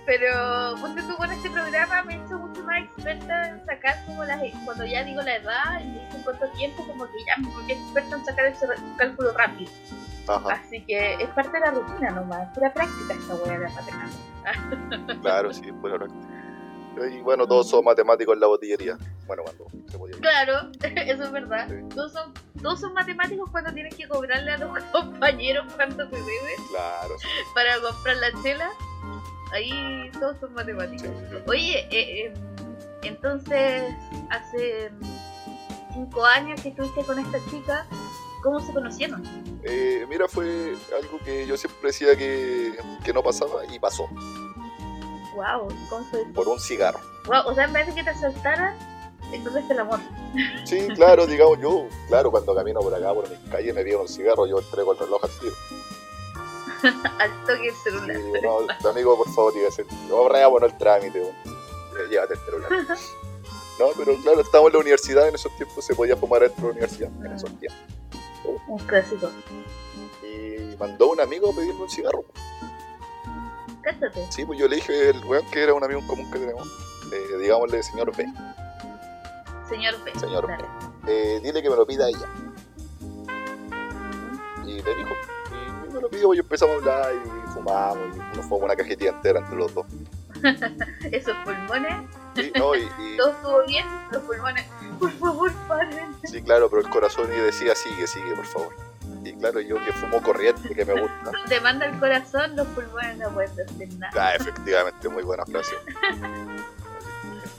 Pero, 0.06 0.76
ponte 0.82 1.04
tú 1.04 1.16
con 1.18 1.32
este 1.32 1.50
programa, 1.52 2.02
me 2.02 2.16
he 2.16 2.26
hecho 2.26 2.40
mucho 2.40 2.64
más 2.64 2.82
experta 2.84 3.50
en 3.50 3.64
sacar 3.66 4.04
como 4.08 4.24
las, 4.24 4.42
cuando 4.66 4.84
ya 4.84 5.04
digo 5.04 5.22
la 5.22 5.36
edad 5.36 5.82
y 5.82 5.88
me 5.88 6.04
dicen 6.06 6.24
cuánto 6.24 6.48
tiempo, 6.58 6.84
como 6.88 7.06
que 7.06 7.18
ya 7.28 7.38
me 7.38 7.48
volví 7.54 7.74
experta 7.74 8.16
en 8.16 8.26
sacar 8.26 8.46
ese 8.48 8.68
cálculo 8.98 9.32
rápido. 9.34 9.72
Ajá, 10.28 10.54
Así 10.54 10.84
que 10.86 11.14
es 11.14 11.30
parte 11.30 11.52
de 11.52 11.60
la 11.60 11.72
rutina 11.72 12.10
nomás, 12.10 12.52
pura 12.56 12.74
práctica 12.74 13.14
esta 13.14 13.36
wea 13.36 13.60
de 13.60 13.60
la 13.60 13.70
matemática. 13.70 15.18
claro, 15.22 15.54
sí, 15.54 15.70
buena 15.70 15.98
práctica. 15.98 16.28
Y 17.12 17.22
bueno, 17.22 17.46
todos 17.46 17.70
somos 17.70 17.86
matemáticos 17.86 18.34
en 18.34 18.40
la 18.40 18.48
botillería. 18.48 18.98
Bueno, 19.30 19.44
cuando 19.44 19.68
se 19.92 19.98
podía. 20.00 20.18
Claro, 20.18 20.72
eso 20.82 21.24
es 21.24 21.32
verdad. 21.32 21.68
Sí. 21.70 21.76
Todos 21.96 22.14
son, 22.14 22.34
todos 22.64 22.80
son 22.80 22.94
matemáticos 22.94 23.48
cuando 23.52 23.72
tienen 23.72 23.96
que 23.96 24.08
cobrarle 24.08 24.54
a 24.54 24.58
los 24.58 24.84
compañeros 24.92 25.72
cuánto 25.76 26.10
se 26.10 26.16
debe 26.16 26.56
Claro, 26.72 27.16
sí, 27.20 27.28
para 27.54 27.80
comprar 27.80 28.16
la 28.18 28.42
chela. 28.42 28.70
Ahí 29.54 30.10
todos 30.20 30.36
son 30.40 30.52
matemáticos. 30.56 31.12
sí. 31.30 31.36
Oye, 31.46 31.80
eh, 31.92 32.26
eh, 32.26 32.34
entonces 33.04 33.94
hace 34.32 34.90
cinco 35.94 36.26
años 36.26 36.60
que 36.62 36.70
estuviste 36.70 37.04
con 37.04 37.20
esta 37.20 37.38
chica, 37.52 37.86
¿cómo 38.42 38.60
se 38.60 38.74
conocieron? 38.74 39.24
Eh, 39.62 40.08
mira, 40.10 40.28
fue 40.28 40.76
algo 41.00 41.20
que 41.24 41.46
yo 41.46 41.56
siempre 41.56 41.90
decía 41.90 42.16
que, 42.18 42.74
que 43.04 43.14
no 43.14 43.22
pasaba 43.22 43.64
y 43.72 43.78
pasó. 43.78 44.08
Wow, 45.36 45.68
¿cómo 45.88 46.04
fue? 46.06 46.26
Por 46.34 46.48
un 46.48 46.60
cigarro. 46.60 47.00
Wow, 47.28 47.44
o 47.46 47.54
sea, 47.54 47.66
en 47.66 47.74
vez 47.74 47.86
de 47.86 47.94
que 47.94 48.04
te 48.04 48.10
asaltara, 48.10 48.76
encontraste 49.32 49.74
el 49.74 49.80
amor. 49.80 50.00
Sí, 50.66 50.88
claro, 50.96 51.26
digamos 51.26 51.60
yo, 51.60 51.88
claro, 52.08 52.32
cuando 52.32 52.56
camino 52.56 52.80
por 52.80 52.94
acá, 52.94 53.14
por 53.14 53.30
mis 53.30 53.40
calles, 53.50 53.74
me 53.74 53.84
piden 53.84 54.02
un 54.02 54.08
cigarro, 54.08 54.46
yo 54.48 54.60
entrego 54.60 54.94
el 54.94 55.00
reloj 55.00 55.24
al 55.24 55.30
tiro. 55.40 55.56
al 57.20 57.46
toque 57.46 57.68
el 57.68 57.76
celular. 57.76 58.16
Sí, 58.16 58.42
no, 58.42 58.78
tu 58.82 58.88
amigo, 58.88 59.18
por 59.18 59.30
favor, 59.34 59.54
diga, 59.54 59.70
yo 60.08 60.50
bueno 60.50 60.66
el 60.66 60.78
trámite, 60.78 61.20
bueno. 61.20 62.10
llévate 62.10 62.34
el 62.34 62.40
celular. 62.40 62.70
No, 63.80 63.86
pero 63.98 64.14
claro, 64.18 64.42
estábamos 64.42 64.72
en 64.72 64.74
la 64.74 64.80
universidad, 64.80 65.30
en 65.30 65.36
esos 65.36 65.56
tiempos 65.56 65.86
se 65.86 65.96
podía 65.96 66.18
fumar 66.18 66.42
dentro 66.42 66.68
de 66.68 66.68
la 66.68 66.72
universidad, 66.72 67.10
en 67.26 67.32
esos 67.32 67.50
tiempos. 67.60 67.80
Un 68.68 68.78
clásico. 68.80 69.30
Y 70.22 70.76
mandó 70.76 71.12
un 71.12 71.22
amigo 71.22 71.50
a 71.50 71.56
pedirme 71.56 71.84
un 71.84 71.90
cigarro. 71.90 72.26
Cállate. 73.82 74.30
Sí, 74.34 74.44
pues 74.44 74.60
yo 74.60 74.68
le 74.68 74.76
dije, 74.76 75.12
el 75.12 75.24
weón 75.24 75.46
que 75.50 75.64
era 75.64 75.74
un 75.74 75.82
amigo 75.82 76.06
común 76.08 76.30
que 76.30 76.40
tenemos, 76.40 76.68
eh, 77.14 77.38
digámosle 77.40 77.82
señor 77.82 78.14
B. 78.14 78.26
Señor 79.70 80.04
B. 80.04 80.20
Señor 80.20 80.48
B. 80.48 80.58
Eh, 81.08 81.40
dile 81.44 81.62
que 81.62 81.70
me 81.70 81.76
lo 81.76 81.86
pida 81.86 82.08
ella. 82.10 82.28
Y 84.66 84.82
le 84.82 84.96
dijo, 84.96 85.16
y 85.90 85.94
me 85.94 86.02
lo 86.02 86.10
pidió, 86.10 86.34
y 86.34 86.40
empezamos 86.40 86.76
a 86.76 86.78
hablar 86.80 87.14
y 87.14 87.50
fumamos, 87.52 88.16
y 88.16 88.38
nos 88.38 88.46
fumamos 88.46 88.64
una 88.64 88.76
cajetilla 88.76 89.12
entera 89.12 89.40
entre 89.40 89.56
los 89.56 89.74
dos. 89.74 89.86
Esos 91.12 91.36
pulmones. 91.44 91.94
Sí, 92.36 92.52
no, 92.56 92.76
y, 92.76 92.88
Todo 93.18 93.32
estuvo 93.32 93.66
bien, 93.66 93.86
los 94.12 94.24
pulmones. 94.24 94.66
Por 95.00 95.12
favor, 95.12 95.52
paren. 95.68 96.16
Sí, 96.26 96.42
claro, 96.42 96.70
pero 96.70 96.82
el 96.82 96.90
corazón 96.90 97.32
y 97.34 97.38
decía, 97.38 97.76
sigue, 97.76 98.08
sigue, 98.08 98.36
por 98.36 98.46
favor. 98.46 98.76
Y 99.24 99.34
claro, 99.34 99.60
yo 99.60 99.84
que 99.84 99.92
fumo 99.94 100.22
corriente, 100.22 100.74
que 100.74 100.86
me 100.86 101.00
gusta. 101.02 101.32
Te 101.48 101.60
manda 101.62 101.86
el 101.86 102.00
corazón, 102.00 102.56
los 102.56 102.68
pulmones 102.68 103.18
no 103.18 103.30
pueden 103.32 103.52
hacer 103.52 103.94
nada. 103.98 104.30
Ah, 104.30 104.36
efectivamente, 104.36 105.10
muy 105.10 105.24
buena 105.24 105.46
frase. 105.46 105.76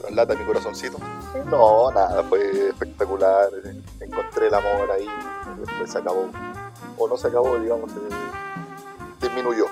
Traslata 0.01 0.35
mi 0.35 0.45
corazoncito. 0.45 0.99
No, 1.47 1.91
nada, 1.91 2.23
fue 2.25 2.69
espectacular. 2.69 3.49
Encontré 4.01 4.47
el 4.47 4.55
amor 4.55 4.91
ahí, 4.91 5.07
después 5.59 5.91
se 5.91 5.99
acabó. 5.99 6.31
O 6.97 7.09
no 7.09 7.17
se 7.17 7.29
acabó, 7.29 7.59
digamos, 7.59 7.91
disminuyó. 9.21 9.67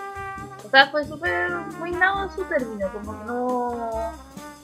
O 0.67 0.71
sea, 0.71 0.91
fue 0.91 1.07
súper, 1.07 1.51
muy 1.79 1.93
nada 1.93 2.29
su 2.35 2.43
término, 2.45 2.93
como 2.93 3.19
que 3.19 3.25
no 3.25 4.13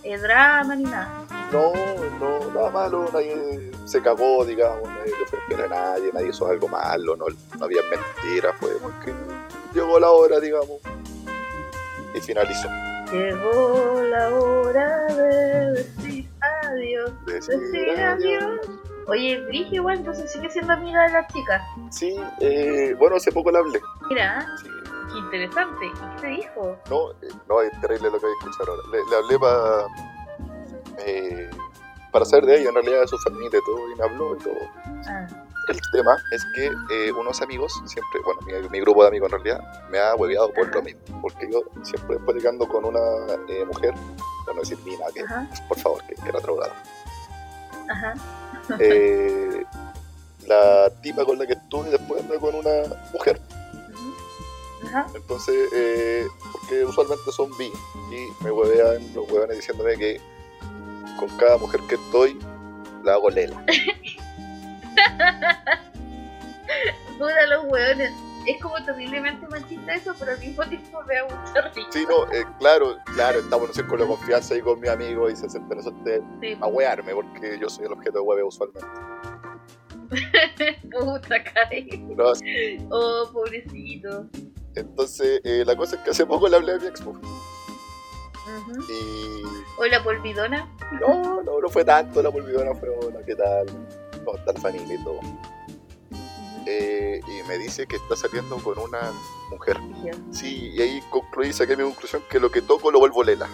es 0.03 0.21
drama 0.21 0.77
ni 0.77 0.85
nada. 0.85 1.25
No, 1.51 1.73
no, 2.21 2.53
nada 2.53 2.71
malo, 2.71 3.09
nadie 3.11 3.71
se 3.87 4.03
cagó, 4.03 4.45
digamos, 4.45 4.87
nadie 4.87 5.13
le 5.17 5.23
ofreció 5.23 5.65
a 5.65 5.69
nadie, 5.69 6.11
nadie 6.13 6.29
hizo 6.29 6.47
algo 6.47 6.69
malo, 6.69 7.17
no, 7.17 7.27
no 7.59 7.65
había 7.65 7.81
mentiras, 7.91 8.55
fue 8.61 8.73
porque 8.83 9.15
llegó 9.73 9.99
la 9.99 10.11
hora, 10.11 10.41
digamos, 10.41 10.79
y 12.15 12.21
finalizó. 12.21 12.69
Llegó 13.13 14.03
la 14.11 14.31
hora 14.31 15.07
de 15.07 15.73
decir 15.73 16.29
adiós, 16.41 17.13
decir, 17.27 18.01
adiós. 18.01 18.61
Oye, 19.07 19.39
Brigi 19.47 19.77
igual, 19.77 19.99
entonces 19.99 20.33
sigue 20.33 20.49
siendo 20.51 20.73
amiga 20.73 21.03
de 21.03 21.13
la 21.13 21.27
chica. 21.27 21.63
Sí, 21.91 22.17
eh, 22.41 22.95
bueno, 22.99 23.17
hace 23.17 23.31
poco 23.31 23.51
la 23.51 23.59
hablé. 23.59 23.81
Mira, 24.09 24.47
qué 25.13 25.19
interesante. 25.19 25.87
¿Y 25.87 25.91
qué 25.91 26.21
te 26.21 26.27
dijo? 26.29 26.79
No, 26.91 27.11
eh, 27.11 27.29
no, 27.49 27.61
es 27.61 27.81
terrible 27.81 28.11
lo 28.11 28.19
que 28.19 28.27
voy 28.27 28.35
a 28.35 28.47
escuchar 28.47 28.69
ahora. 28.69 28.83
Le, 28.91 29.17
hablé 29.17 29.39
para 29.39 29.87
eh, 31.07 31.51
para 32.11 32.25
saber 32.25 32.47
de 32.47 32.61
ella, 32.61 32.69
en 32.69 32.75
realidad 32.77 33.01
de 33.03 33.09
su 33.09 33.19
familia 33.19 33.59
y 33.59 33.65
todo, 33.65 33.91
y 33.91 33.95
me 33.97 34.05
habló 34.05 34.37
y 34.37 34.39
todo. 34.39 34.55
Ah. 35.09 35.44
El 35.69 35.81
tema 35.93 36.17
es 36.31 36.45
que 36.55 36.67
eh, 36.91 37.13
unos 37.13 37.41
amigos, 37.41 37.73
siempre, 37.87 38.21
bueno, 38.25 38.71
mi, 38.71 38.81
grupo 38.81 39.03
de 39.03 39.09
amigos 39.09 39.33
en 39.33 39.43
realidad, 39.43 39.89
me 39.91 39.99
ha 39.99 40.15
hueveado 40.15 40.53
por 40.53 40.75
lo 40.75 40.83
mismo, 40.83 41.01
porque 41.23 41.51
yo 41.51 41.63
siempre 41.83 42.17
estoy 42.17 42.35
llegando 42.35 42.69
con 42.69 42.85
una 42.85 43.01
eh, 43.49 43.65
mujer, 43.65 43.95
para 44.45 44.57
no 44.57 44.61
decir 44.61 44.79
mina, 44.85 45.07
que 45.15 45.25
por 45.69 45.79
favor, 45.79 46.03
que, 46.07 46.15
era 46.29 46.41
drogada. 46.41 46.75
Ajá. 47.89 48.15
Eh, 48.79 49.65
la 50.47 50.91
tipa 51.03 51.25
con 51.25 51.39
la 51.39 51.47
que 51.47 51.55
estuve 51.55 51.91
después 51.91 52.23
anda 52.23 52.39
con 52.39 52.55
una 52.55 52.83
mujer. 53.13 53.41
Ajá. 54.87 55.07
Entonces, 55.15 56.29
porque 56.53 56.85
usualmente 56.85 57.33
son 57.33 57.57
bi 57.57 57.73
y 58.11 58.45
me 58.45 58.51
huevean 58.51 59.15
los 59.15 59.31
huevones 59.31 59.57
diciéndome 59.57 59.97
que 59.97 60.21
con 61.19 61.29
cada 61.39 61.57
mujer 61.57 61.81
que 61.89 61.95
estoy, 61.95 62.39
la 63.03 63.15
hago 63.15 63.31
lela. 63.31 63.65
Puta 67.19 67.47
los 67.47 67.65
hueones. 67.65 68.13
Es 68.47 68.61
como 68.61 68.75
terriblemente 68.85 69.47
machista 69.49 69.95
eso, 69.95 70.15
pero 70.19 70.33
al 70.33 70.39
mismo 70.39 70.63
tiempo 70.65 71.03
me 71.05 71.15
da 71.15 71.71
risa. 71.71 71.89
Sí, 71.91 72.05
no, 72.07 72.31
eh, 72.31 72.45
claro, 72.59 72.99
claro, 73.15 73.39
estamos 73.39 73.79
en 73.79 73.87
con 73.87 74.01
la 74.01 74.07
confianza 74.07 74.53
ahí 74.55 74.61
con 74.61 74.79
mi 74.81 74.89
amigo 74.89 75.31
y 75.31 75.37
se 75.37 75.47
acercan 75.47 75.79
eso 75.79 75.91
de 76.05 76.23
a 76.61 76.67
huearme 76.67 77.15
porque 77.15 77.59
yo 77.59 77.71
soy 77.71 77.87
el 77.87 77.93
objeto 77.93 78.19
de 78.19 78.21
hueve 78.21 78.43
usualmente. 78.43 78.87
Puta. 80.91 81.43
No, 82.17 82.33
oh, 82.91 83.31
pobrecito. 83.33 84.29
Entonces, 84.75 85.41
eh, 85.45 85.63
la 85.65 85.77
cosa 85.77 85.97
es 85.97 86.03
que 86.03 86.11
hace 86.11 86.27
poco 86.27 86.49
le 86.49 86.57
hablé 86.57 86.73
a 86.73 86.79
mi 86.79 86.87
ex. 86.87 87.03
Y... 88.91 89.43
¿O 89.79 89.87
la 89.87 90.03
polvidona? 90.03 90.69
No, 91.01 91.43
no, 91.43 91.61
no 91.61 91.69
fue 91.69 91.85
tanto 91.85 92.23
la 92.23 92.31
polvidona, 92.31 92.75
fue 92.75 92.91
hola, 92.91 93.21
¿qué 93.25 93.35
tal? 93.35 93.67
¿Cómo 94.25 94.39
está 94.39 94.53
la 94.53 94.61
familia 94.61 94.95
y 94.95 95.05
todo? 95.05 95.21
Eh, 96.67 97.21
y 97.27 97.47
me 97.47 97.59
dice 97.59 97.87
que 97.87 97.97
está 97.97 98.17
saliendo 98.17 98.57
con 98.59 98.79
una 98.79 99.13
mujer. 99.51 99.79
Sí, 100.31 100.73
y 100.75 100.81
ahí 100.81 101.03
concluí, 101.11 101.53
saqué 101.53 101.77
mi 101.77 101.85
conclusión 101.85 102.23
que 102.31 102.41
lo 102.41 102.51
que 102.51 102.63
toco 102.63 102.91
lo 102.91 102.99
vuelvo 102.99 103.23
lela. 103.23 103.49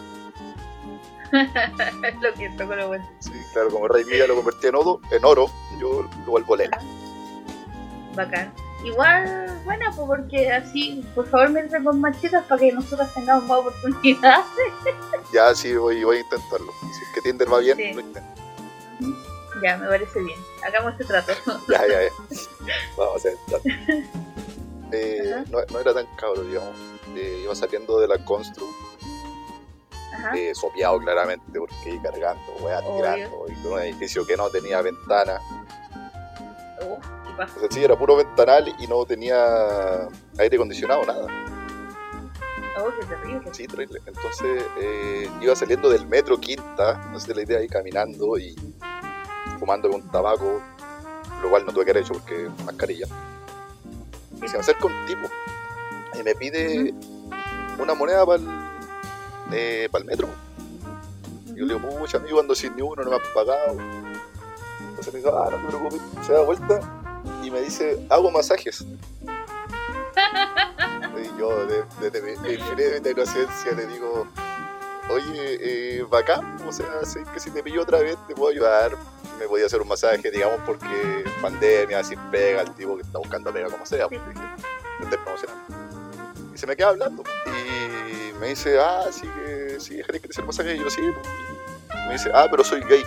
lo 1.32 2.34
que 2.34 2.50
toco 2.50 2.74
lo 2.74 2.88
vuelvo. 2.88 3.08
Sí, 3.20 3.32
claro, 3.52 3.70
como 3.70 3.88
Rey 3.88 4.04
lo 4.26 4.36
convertí 4.36 4.68
en 4.68 4.74
oro, 4.76 5.00
en 5.10 5.24
oro 5.24 5.50
yo 5.80 6.08
lo 6.24 6.30
vuelvo 6.30 6.56
lela. 6.56 6.80
Bacán. 8.14 8.52
Igual, 8.84 9.60
bueno, 9.64 9.86
pues 9.94 10.06
porque 10.06 10.50
así, 10.50 11.04
por 11.14 11.28
favor, 11.28 11.50
me 11.50 11.68
con 11.84 12.00
más 12.00 12.18
chicas 12.20 12.44
para 12.46 12.60
que 12.60 12.72
nosotros 12.72 13.12
tengamos 13.12 13.44
más 13.44 13.58
oportunidades. 13.58 14.46
ya, 15.32 15.54
sí, 15.54 15.76
voy, 15.76 16.02
voy 16.02 16.18
a 16.18 16.20
intentarlo. 16.20 16.72
Si 16.80 17.02
es 17.02 17.08
que 17.14 17.20
Tinder 17.20 17.52
va 17.52 17.58
bien, 17.58 17.76
lo 17.94 18.00
intento. 18.00 18.39
Ya, 19.62 19.76
me 19.76 19.88
parece 19.88 20.20
bien. 20.22 20.38
Hagamos 20.64 20.92
este 20.92 21.04
trato. 21.04 21.32
ya, 21.68 21.86
ya, 21.86 22.02
ya. 22.02 22.10
Vamos 22.96 23.14
a 23.14 23.16
hacer 23.16 23.32
el 23.32 23.38
trato. 23.46 23.64
Eh, 24.92 25.44
no, 25.52 25.58
no, 25.70 25.78
era 25.78 25.94
tan 25.94 26.04
cabro, 26.16 26.42
digamos. 26.42 26.74
Eh, 27.14 27.42
iba 27.44 27.54
saliendo 27.54 28.00
de 28.00 28.08
la 28.08 28.24
Constru. 28.24 28.66
Eh, 30.34 30.52
sopeado 30.52 30.98
claramente 30.98 31.58
porque 31.58 31.90
iba 31.90 32.10
cargando, 32.10 32.52
weá, 32.60 32.80
tirando, 32.80 33.46
y 33.48 33.54
con 33.62 33.72
un 33.74 33.78
edificio 33.80 34.26
que 34.26 34.36
no 34.36 34.50
tenía 34.50 34.82
ventana. 34.82 35.40
Oh. 36.82 36.98
O 37.40 37.60
sea, 37.60 37.68
sí, 37.70 37.84
era 37.84 37.96
puro 37.96 38.16
ventanal 38.16 38.74
y 38.78 38.86
no 38.86 39.04
tenía 39.06 40.08
aire 40.38 40.56
acondicionado, 40.56 41.04
nada. 41.06 41.26
Oh, 42.78 42.90
qué 42.98 43.06
terrible. 43.06 43.54
Sí, 43.54 43.66
terrible. 43.66 44.00
Entonces 44.06 44.64
eh, 44.78 45.28
iba 45.40 45.56
saliendo 45.56 45.88
del 45.88 46.06
metro 46.06 46.38
Quinta, 46.38 47.10
no 47.12 47.18
sé 47.18 47.34
la 47.34 47.42
idea, 47.42 47.58
ahí 47.58 47.68
caminando 47.68 48.38
y 48.38 48.54
fumando 49.60 49.90
con 49.90 50.02
tabaco, 50.10 50.60
lo 51.42 51.50
cual 51.50 51.66
no 51.66 51.72
tuve 51.72 51.84
que 51.84 51.90
haber 51.92 52.02
hecho 52.02 52.14
porque 52.14 52.50
mascarilla. 52.64 53.06
Y 54.42 54.48
se 54.48 54.54
me 54.54 54.60
acerca 54.60 54.86
un 54.86 55.06
tipo 55.06 55.28
y 56.18 56.22
me 56.22 56.34
pide 56.34 56.94
una 57.78 57.94
moneda 57.94 58.24
para 58.26 58.42
el, 58.42 58.48
eh, 59.52 59.88
el 59.92 60.04
metro. 60.04 60.28
Y 61.46 61.58
yo 61.58 61.66
le 61.66 61.74
digo, 61.74 61.80
mucha 61.98 62.16
amigo, 62.16 62.40
ando 62.40 62.54
sin 62.54 62.74
ni 62.74 62.82
uno, 62.82 63.04
no 63.04 63.10
me 63.10 63.16
han 63.16 63.22
pagado. 63.34 63.76
Entonces 64.88 65.12
me 65.12 65.20
dice, 65.20 65.30
ah, 65.32 65.48
no 65.50 65.58
te 65.58 65.66
preocupes. 65.66 66.00
Se 66.26 66.32
da 66.32 66.40
vuelta 66.40 66.80
y 67.42 67.50
me 67.50 67.60
dice, 67.60 68.04
hago 68.08 68.30
masajes. 68.30 68.80
y 71.22 71.38
yo, 71.38 71.66
desde 72.00 72.22
mi 72.22 72.32
infinita 72.32 73.10
inocencia, 73.10 73.72
le 73.72 73.86
digo, 73.86 74.26
oye, 75.10 75.98
eh, 75.98 76.02
bacán, 76.08 76.56
o 76.66 76.72
sea, 76.72 76.86
que 77.32 77.40
si 77.40 77.50
te 77.50 77.62
pillo 77.62 77.82
otra 77.82 77.98
vez 78.00 78.16
te 78.26 78.34
puedo 78.34 78.50
ayudar. 78.50 78.96
Me 79.40 79.49
podía 79.49 79.66
hacer 79.66 79.80
un 79.80 79.88
masaje, 79.88 80.30
digamos, 80.30 80.61
porque 80.64 81.25
pandemia, 81.42 82.04
sin 82.04 82.20
pega, 82.30 82.61
el 82.62 82.70
tipo 82.75 82.94
que 82.97 83.02
está 83.02 83.18
buscando 83.18 83.52
pega 83.52 83.68
como 83.68 83.85
sea. 83.85 84.06
Porque, 84.09 84.30
y 86.54 86.59
se 86.59 86.66
me 86.66 86.76
queda 86.76 86.90
hablando. 86.90 87.25
Y 87.47 88.32
me 88.38 88.49
dice, 88.49 88.78
ah, 88.78 89.06
sí, 89.11 89.26
que 89.26 89.80
sí, 89.80 89.97
¿querés 89.97 90.20
que 90.23 90.28
te 90.28 90.35
hacer 90.35 90.44
masaje? 90.44 90.76
Y 90.76 90.78
yo, 90.78 90.90
sí. 90.90 91.02
Me 92.06 92.12
dice, 92.12 92.30
ah, 92.32 92.47
pero 92.49 92.62
soy 92.62 92.80
gay 92.82 93.02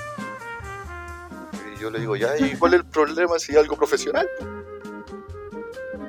yo 1.83 1.89
le 1.89 1.99
digo, 1.99 2.15
ya, 2.15 2.37
¿y 2.37 2.55
cuál 2.55 2.75
es 2.75 2.79
el 2.79 2.85
problema 2.85 3.37
si 3.37 3.51
es 3.51 3.57
algo 3.57 3.75
profesional? 3.75 4.29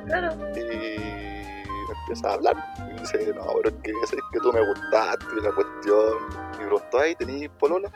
Claro. 0.07 0.37
Y 0.55 1.65
empieza 1.91 2.29
a 2.29 2.35
hablar. 2.35 2.57
Y 2.91 3.01
dice, 3.01 3.33
no, 3.35 3.45
pero 3.57 3.71
es 3.71 3.83
que, 3.83 3.91
es 3.91 4.11
que 4.11 4.39
tú 4.41 4.53
me 4.53 4.65
gustaste, 4.65 5.27
la 5.43 5.51
cuestión. 5.51 6.15
Y 6.55 6.57
preguntó, 6.59 6.99
ahí 7.01 7.17
tenéis 7.17 7.51
polola. 7.59 7.91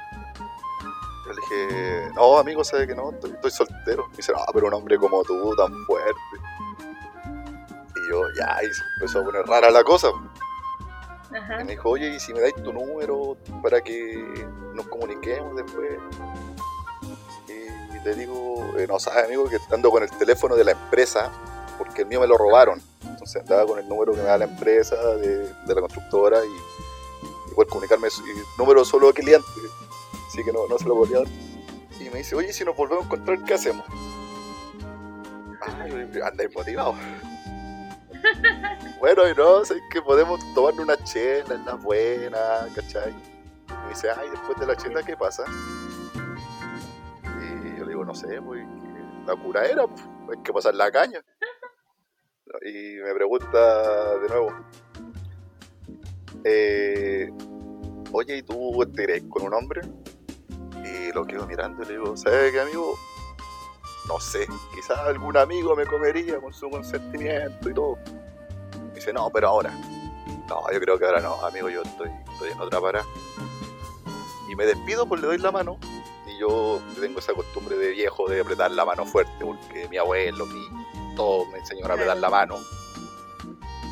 Yo 1.29 1.35
le 1.35 1.41
dije, 1.41 2.11
no, 2.15 2.39
amigo, 2.39 2.65
sabe 2.65 2.87
que 2.87 2.95
no, 2.95 3.11
estoy, 3.11 3.33
estoy 3.33 3.51
soltero. 3.51 4.09
Me 4.09 4.17
dice, 4.17 4.33
no, 4.33 4.39
pero 4.53 4.69
un 4.69 4.75
hombre 4.75 4.97
como 4.99 5.23
tú, 5.25 5.55
tan 5.57 5.73
fuerte. 5.85 6.21
Y 7.97 8.11
yo, 8.11 8.23
ya, 8.39 8.59
y 8.63 8.73
se 8.73 8.83
empezó 8.97 9.21
a 9.21 9.25
poner 9.25 9.47
rara 9.47 9.71
la 9.71 9.85
cosa. 9.85 10.09
Ajá. 11.31 11.61
Y 11.61 11.65
me 11.65 11.73
dijo, 11.73 11.91
oye, 11.91 12.09
¿y 12.15 12.21
si 12.21 12.33
me 12.33 12.41
dais 12.41 12.55
tu 12.55 12.73
número 12.73 13.37
para 13.63 13.83
que 13.83 14.49
nos 14.73 14.87
comuniquemos 14.89 15.57
después? 15.57 15.99
Y 17.49 18.05
le 18.05 18.15
digo, 18.15 18.65
eh, 18.79 18.87
no 18.87 18.99
sabes, 18.99 19.27
amigo, 19.27 19.47
que 19.49 19.59
ando 19.71 19.91
con 19.91 20.03
el 20.03 20.11
teléfono 20.11 20.57
de 20.57 20.65
la 20.65 20.71
empresa, 20.73 21.31
porque 21.77 22.03
el 22.03 22.09
mío 22.09 22.21
me 22.21 22.27
lo 22.27 22.39
robaron. 22.39 22.81
Entonces 23.03 23.43
andaba 23.43 23.67
con 23.67 23.79
el 23.79 23.87
número 23.87 24.13
que 24.13 24.21
me 24.21 24.25
da 24.25 24.39
la 24.39 24.47
empresa, 24.47 24.97
de, 25.17 25.53
de 25.53 25.75
la 25.75 25.81
constructora, 25.83 26.43
y, 26.43 27.51
y 27.51 27.55
poder 27.55 27.69
comunicarme, 27.69 28.09
y 28.09 28.59
número 28.59 28.83
solo 28.87 29.09
de 29.09 29.13
cliente. 29.13 29.47
Así 30.29 30.45
que 30.45 30.53
no, 30.53 30.69
no 30.69 30.79
se 30.79 30.87
lo 30.87 30.95
podía 30.95 31.19
dar. 31.19 31.27
Y 31.99 32.11
me 32.11 32.19
dice, 32.19 32.37
oye, 32.37 32.53
si 32.53 32.65
nos 32.65 32.77
volvemos 32.77 33.05
a 33.05 33.07
encontrar, 33.07 33.45
¿qué 33.45 33.55
hacemos? 33.55 33.85
Ay, 35.61 36.11
andáis 36.23 36.55
motivado. 36.55 36.95
Bueno, 38.99 39.29
y 39.29 39.35
no, 39.35 39.65
sé 39.65 39.81
que 39.93 40.03
podemos 40.03 40.41
tomar 40.55 40.75
una 40.75 40.97
chela, 41.05 41.55
en 41.55 41.65
la 41.65 41.75
buena, 41.75 42.67
¿cachai? 42.75 43.13
Y 43.13 43.73
me 43.73 43.89
dice, 43.91 44.11
ay, 44.11 44.29
después 44.29 44.59
de 44.59 44.67
la 44.67 44.77
chela, 44.77 45.05
¿qué 45.05 45.17
pasa? 45.17 45.45
Y 47.25 47.79
yo 47.79 47.85
le 47.85 47.91
digo, 47.91 48.05
no 48.05 48.13
sé, 48.13 48.43
pues, 48.43 48.67
la 49.25 49.37
cura 49.37 49.67
era, 49.67 49.87
pues, 49.87 50.03
hay 50.31 50.43
que 50.43 50.53
pasar 50.53 50.75
la 50.75 50.91
caña. 50.91 51.25
Y 52.63 52.97
me 52.97 53.15
pregunta 53.15 54.19
de 54.19 54.29
nuevo, 54.29 54.53
eh, 56.43 57.31
oye, 58.11 58.39
¿y 58.39 58.43
tú 58.43 58.85
te 58.95 59.05
crees 59.05 59.23
con 59.29 59.45
un 59.45 59.55
hombre? 59.55 59.83
Y 61.09 61.13
lo 61.13 61.27
quedo 61.27 61.47
mirando 61.47 61.83
y 61.83 61.87
le 61.87 61.93
digo, 61.93 62.17
¿sabes 62.19 62.53
qué, 62.53 62.61
amigo? 62.61 62.99
No 64.07 64.21
sé, 64.21 64.47
quizás 64.75 64.99
algún 64.99 65.39
amigo 65.39 65.75
me 65.75 65.87
comería 65.87 66.39
con 66.39 66.53
su 66.53 66.69
consentimiento 66.69 67.71
y 67.71 67.73
todo. 67.75 67.97
Me 68.89 68.95
dice, 68.95 69.13
no, 69.15 69.31
pero 69.31 69.49
ahora. 69.49 69.71
No, 70.49 70.71
yo 70.71 70.81
creo 70.81 70.99
que 70.99 71.07
ahora 71.07 71.21
no, 71.21 71.35
amigo, 71.47 71.71
yo 71.71 71.83
estoy, 71.83 72.11
estoy 72.33 72.51
en 72.51 72.61
otra 72.61 72.81
para. 72.81 73.05
Y 74.51 74.55
me 74.55 74.67
despido, 74.67 75.07
pues 75.07 75.23
le 75.23 75.29
doy 75.29 75.39
la 75.39 75.51
mano. 75.51 75.79
Y 76.27 76.39
yo 76.39 76.81
tengo 77.01 77.21
esa 77.21 77.33
costumbre 77.33 77.79
de 77.79 77.91
viejo 77.91 78.29
de 78.29 78.41
apretar 78.41 78.71
la 78.71 78.85
mano 78.85 79.07
fuerte, 79.07 79.45
porque 79.45 79.89
mi 79.89 79.97
abuelo, 79.97 80.45
mi, 80.45 80.67
todos 81.17 81.49
me 81.49 81.59
enseñaron 81.59 81.93
a 81.93 81.95
apretar 81.95 82.19
la 82.19 82.29
mano. 82.29 82.59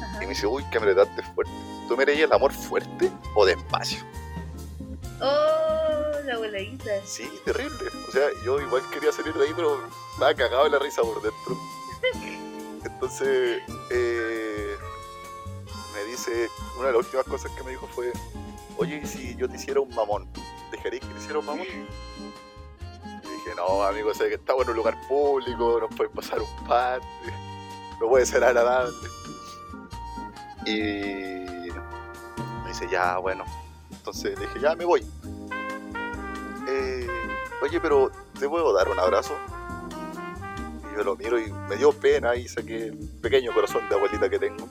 Ajá. 0.02 0.16
Y 0.18 0.26
me 0.26 0.28
dice, 0.28 0.46
uy, 0.46 0.64
que 0.70 0.76
apretaste 0.76 1.23
fuerte. 1.23 1.52
¿Tú 1.88 1.96
me 1.96 2.04
el 2.04 2.32
amor 2.32 2.52
fuerte 2.52 3.11
o 3.35 3.46
despacio? 3.46 4.00
Oh, 5.23 5.65
la. 6.26 7.00
Sí, 7.04 7.40
terrible. 7.45 7.90
O 8.09 8.11
sea, 8.11 8.28
yo 8.45 8.61
igual 8.61 8.83
quería 8.92 9.12
salir 9.12 9.35
de 9.35 9.47
ahí, 9.47 9.52
pero 9.54 9.80
me 10.18 10.26
ha 10.26 10.35
cagado 10.35 10.68
la 10.68 10.78
risa 10.78 11.02
por 11.02 11.23
dentro. 11.23 11.56
Entonces, 12.85 13.62
eh, 13.90 14.76
me 15.95 16.04
dice, 16.04 16.49
una 16.78 16.88
de 16.88 16.92
las 16.92 17.04
últimas 17.04 17.26
cosas 17.26 17.50
que 17.52 17.62
me 17.62 17.71
dijo 17.73 17.87
fue, 17.88 18.12
oye, 18.76 19.00
¿y 19.02 19.06
si 19.06 19.37
yo 19.37 19.49
te 19.49 19.56
hiciera 19.56 19.80
un 19.80 19.95
mamón, 19.95 20.28
¿dejarías 20.71 21.04
que 21.04 21.12
te 21.12 21.18
hiciera 21.18 21.38
un 21.38 21.47
mamón? 21.47 21.66
Y 21.66 23.28
dije, 23.28 23.54
no, 23.56 23.83
amigo, 23.83 24.14
sé 24.14 24.28
que 24.28 24.35
estamos 24.35 24.64
en 24.64 24.71
un 24.71 24.76
lugar 24.76 24.97
público, 25.09 25.78
nos 25.80 25.95
pueden 25.95 26.12
pasar 26.12 26.40
un 26.40 26.66
par, 26.66 27.00
no 28.00 28.09
puede 28.09 28.26
ser 28.26 28.45
agradable. 28.45 28.95
Y 30.64 31.71
me 32.62 32.68
dice, 32.68 32.88
ya, 32.90 33.18
bueno. 33.18 33.45
Entonces 33.90 34.38
dije, 34.38 34.61
ya 34.61 34.75
me 34.75 34.85
voy. 34.85 35.04
Oye, 37.62 37.80
pero 37.80 38.10
¿te 38.38 38.48
puedo 38.48 38.72
dar 38.72 38.88
un 38.88 38.98
abrazo? 38.98 39.34
Y 40.92 40.96
yo 40.96 41.04
lo 41.04 41.16
miro 41.16 41.38
y 41.40 41.50
me 41.68 41.76
dio 41.76 41.92
pena 41.92 42.36
y 42.36 42.46
saqué 42.48 42.88
el 42.88 43.08
pequeño 43.22 43.52
corazón 43.52 43.88
de 43.88 43.94
abuelita 43.94 44.28
que 44.28 44.38
tengo. 44.38 44.68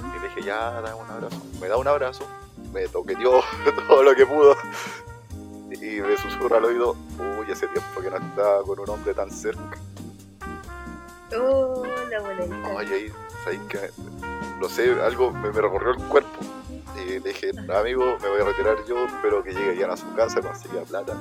Y 0.00 0.20
le 0.20 0.28
dije, 0.28 0.42
ya, 0.42 0.80
dame 0.80 0.94
un 0.94 1.10
abrazo. 1.10 1.40
Me 1.60 1.68
da 1.68 1.76
un 1.76 1.86
abrazo, 1.86 2.26
me 2.72 2.88
toqueteó 2.88 3.42
todo 3.88 4.02
lo 4.02 4.14
que 4.14 4.26
pudo. 4.26 4.56
Y 5.70 6.00
me 6.00 6.16
susurra 6.16 6.58
al 6.58 6.64
oído, 6.66 6.96
uy, 7.18 7.50
hace 7.50 7.66
tiempo 7.68 8.00
que 8.00 8.10
no 8.10 8.16
estaba 8.16 8.62
con 8.62 8.78
un 8.80 8.90
hombre 8.90 9.14
tan 9.14 9.30
cerca. 9.30 9.78
Oh, 11.34 11.84
la 12.10 12.18
abuelita. 12.18 12.74
Oye, 12.76 12.94
ahí, 12.94 13.12
¿sabes 13.44 13.60
qué? 13.68 13.90
No 14.60 14.68
sé, 14.68 14.92
algo 15.00 15.30
me, 15.30 15.50
me 15.50 15.60
recorrió 15.60 15.92
el 15.92 16.02
cuerpo. 16.08 16.51
Y 17.06 17.18
le 17.18 17.20
dije, 17.20 17.50
amigo, 17.74 18.16
me 18.22 18.28
voy 18.28 18.40
a 18.40 18.44
retirar 18.44 18.76
yo, 18.86 19.06
espero 19.06 19.42
que 19.42 19.52
llegue 19.52 19.76
ya 19.76 19.92
a 19.92 19.96
su 19.96 20.12
casa, 20.14 20.40
consiga 20.40 20.82
plata 20.82 21.16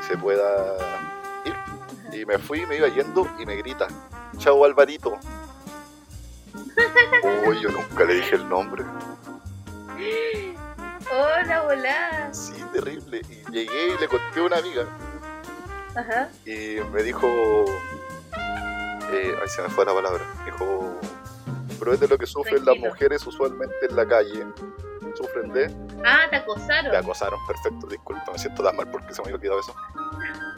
y 0.00 0.04
se 0.04 0.16
pueda 0.16 0.76
ir. 1.44 1.54
Y 2.18 2.24
me 2.24 2.38
fui, 2.38 2.64
me 2.66 2.76
iba 2.76 2.88
yendo 2.88 3.28
y 3.38 3.46
me 3.46 3.56
grita, 3.56 3.88
chao 4.38 4.64
Alvarito. 4.64 5.18
Uy, 7.46 7.60
yo 7.60 7.70
nunca 7.70 8.04
le 8.04 8.14
dije 8.14 8.36
el 8.36 8.48
nombre. 8.48 8.84
Oh, 11.14 11.46
la 11.46 11.58
abuela. 11.58 12.32
Sí, 12.32 12.64
terrible. 12.72 13.20
Y 13.28 13.50
llegué 13.52 13.94
y 13.94 13.98
le 13.98 14.08
conté 14.08 14.40
a 14.40 14.42
una 14.42 14.56
amiga 14.56 14.86
Ajá. 15.94 16.30
y 16.46 16.78
me 16.92 17.02
dijo, 17.02 17.26
eh, 19.12 19.34
ay, 19.40 19.48
se 19.48 19.62
me 19.62 19.68
fue 19.68 19.84
la 19.84 19.92
palabra, 19.92 20.24
me 20.38 20.44
dijo, 20.50 20.98
pero 21.82 21.94
es 21.94 22.00
de 22.00 22.06
lo 22.06 22.16
que 22.16 22.26
sufren 22.26 22.64
las 22.64 22.78
mujeres 22.78 23.26
usualmente 23.26 23.74
en 23.90 23.96
la 23.96 24.06
calle. 24.06 24.46
Sufren 25.16 25.52
de 25.52 25.66
Ah, 26.06 26.20
te 26.30 26.36
acosaron. 26.36 26.90
Te 26.92 26.96
acosaron, 26.96 27.38
perfecto, 27.46 27.86
disculpa, 27.88 28.30
me 28.32 28.38
siento 28.38 28.62
tan 28.62 28.76
mal 28.76 28.88
porque 28.90 29.12
se 29.12 29.20
me 29.20 29.26
había 29.26 29.36
olvidado 29.36 29.60
eso. 29.60 29.74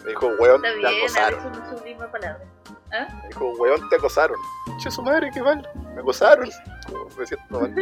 Me 0.05 0.11
dijo, 0.11 0.27
weón, 0.39 0.63
Está 0.65 0.81
te 0.81 0.87
a 0.87 0.99
acosaron. 0.99 1.45
veces 1.45 1.59
no 1.73 1.79
sublima 1.79 2.11
palabra. 2.13 2.45
¿Ah? 2.93 3.07
Me 3.23 3.29
dijo, 3.29 3.51
weón, 3.59 3.89
te 3.89 3.97
acosaron. 3.97 4.37
Che, 4.83 4.91
su 4.91 5.03
madre, 5.03 5.31
qué 5.33 5.43
mal. 5.43 5.67
Me 5.95 6.01
acosaron. 6.03 6.49
Me 7.19 7.27
siento 7.27 7.61
mal. 7.61 7.75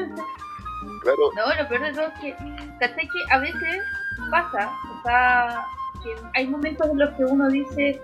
Claro, 1.02 1.18
No, 1.36 1.62
lo 1.62 1.68
peor 1.68 1.82
de 1.82 1.92
todo 1.92 2.06
es 2.06 2.20
que, 2.20 2.36
¿cachai? 2.78 3.08
Que 3.08 3.34
a 3.34 3.38
veces 3.38 3.82
pasa, 4.30 4.70
o 4.70 5.02
sea, 5.02 5.66
que 6.02 6.14
hay 6.34 6.46
momentos 6.46 6.88
en 6.88 6.98
los 6.98 7.10
que 7.16 7.24
uno 7.24 7.48
dice, 7.48 8.00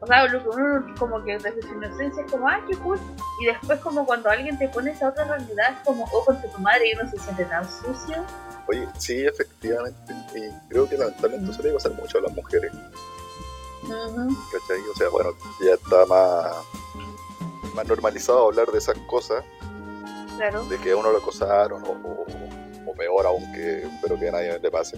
o 0.00 0.06
sea, 0.06 0.26
lo 0.28 0.42
que 0.42 0.48
uno 0.48 0.94
como 0.98 1.24
que 1.24 1.38
desde 1.38 1.60
su 1.62 1.68
inocencia 1.74 2.24
es 2.24 2.30
como, 2.32 2.48
ah, 2.48 2.60
qué 2.68 2.76
cool, 2.78 2.98
y 3.42 3.46
después 3.46 3.80
como 3.80 4.06
cuando 4.06 4.30
alguien 4.30 4.58
te 4.58 4.68
pone 4.68 4.92
esa 4.92 5.08
otra 5.08 5.24
realidad 5.24 5.72
es 5.72 5.86
como, 5.86 6.04
oh, 6.12 6.24
con 6.24 6.40
tu 6.40 6.48
madre 6.60 6.90
y 6.90 6.94
uno 6.98 7.10
se 7.10 7.18
siente 7.18 7.44
tan 7.46 7.64
sucio. 7.68 8.24
oye, 8.68 8.86
sí, 8.98 9.26
efectivamente. 9.26 10.14
Y 10.34 10.68
creo 10.68 10.88
que 10.88 10.96
lamentablemente 10.98 11.52
suele 11.54 11.72
pasar 11.72 11.92
mucho 11.92 12.18
a 12.18 12.20
las 12.22 12.32
mujeres. 12.34 12.72
Ujú. 13.84 14.36
¿Cachai? 14.52 14.80
O 14.92 14.94
sea, 14.96 15.08
bueno, 15.08 15.30
ya 15.60 15.72
está 15.74 16.04
más, 16.06 16.56
más 17.74 17.86
normalizado 17.86 18.46
hablar 18.46 18.66
de 18.68 18.78
esas 18.78 18.96
cosas, 19.08 19.42
Claro. 20.36 20.64
de 20.64 20.78
que 20.78 20.92
a 20.92 20.96
uno 20.96 21.10
lo 21.10 21.18
acosaron, 21.18 21.82
o, 21.84 21.90
o- 21.92 22.26
o 22.90 22.94
peor 22.94 23.26
aún, 23.26 23.50
que 23.52 23.82
espero 23.82 24.18
que 24.18 24.28
a 24.28 24.32
nadie 24.32 24.58
le 24.58 24.70
pase. 24.70 24.96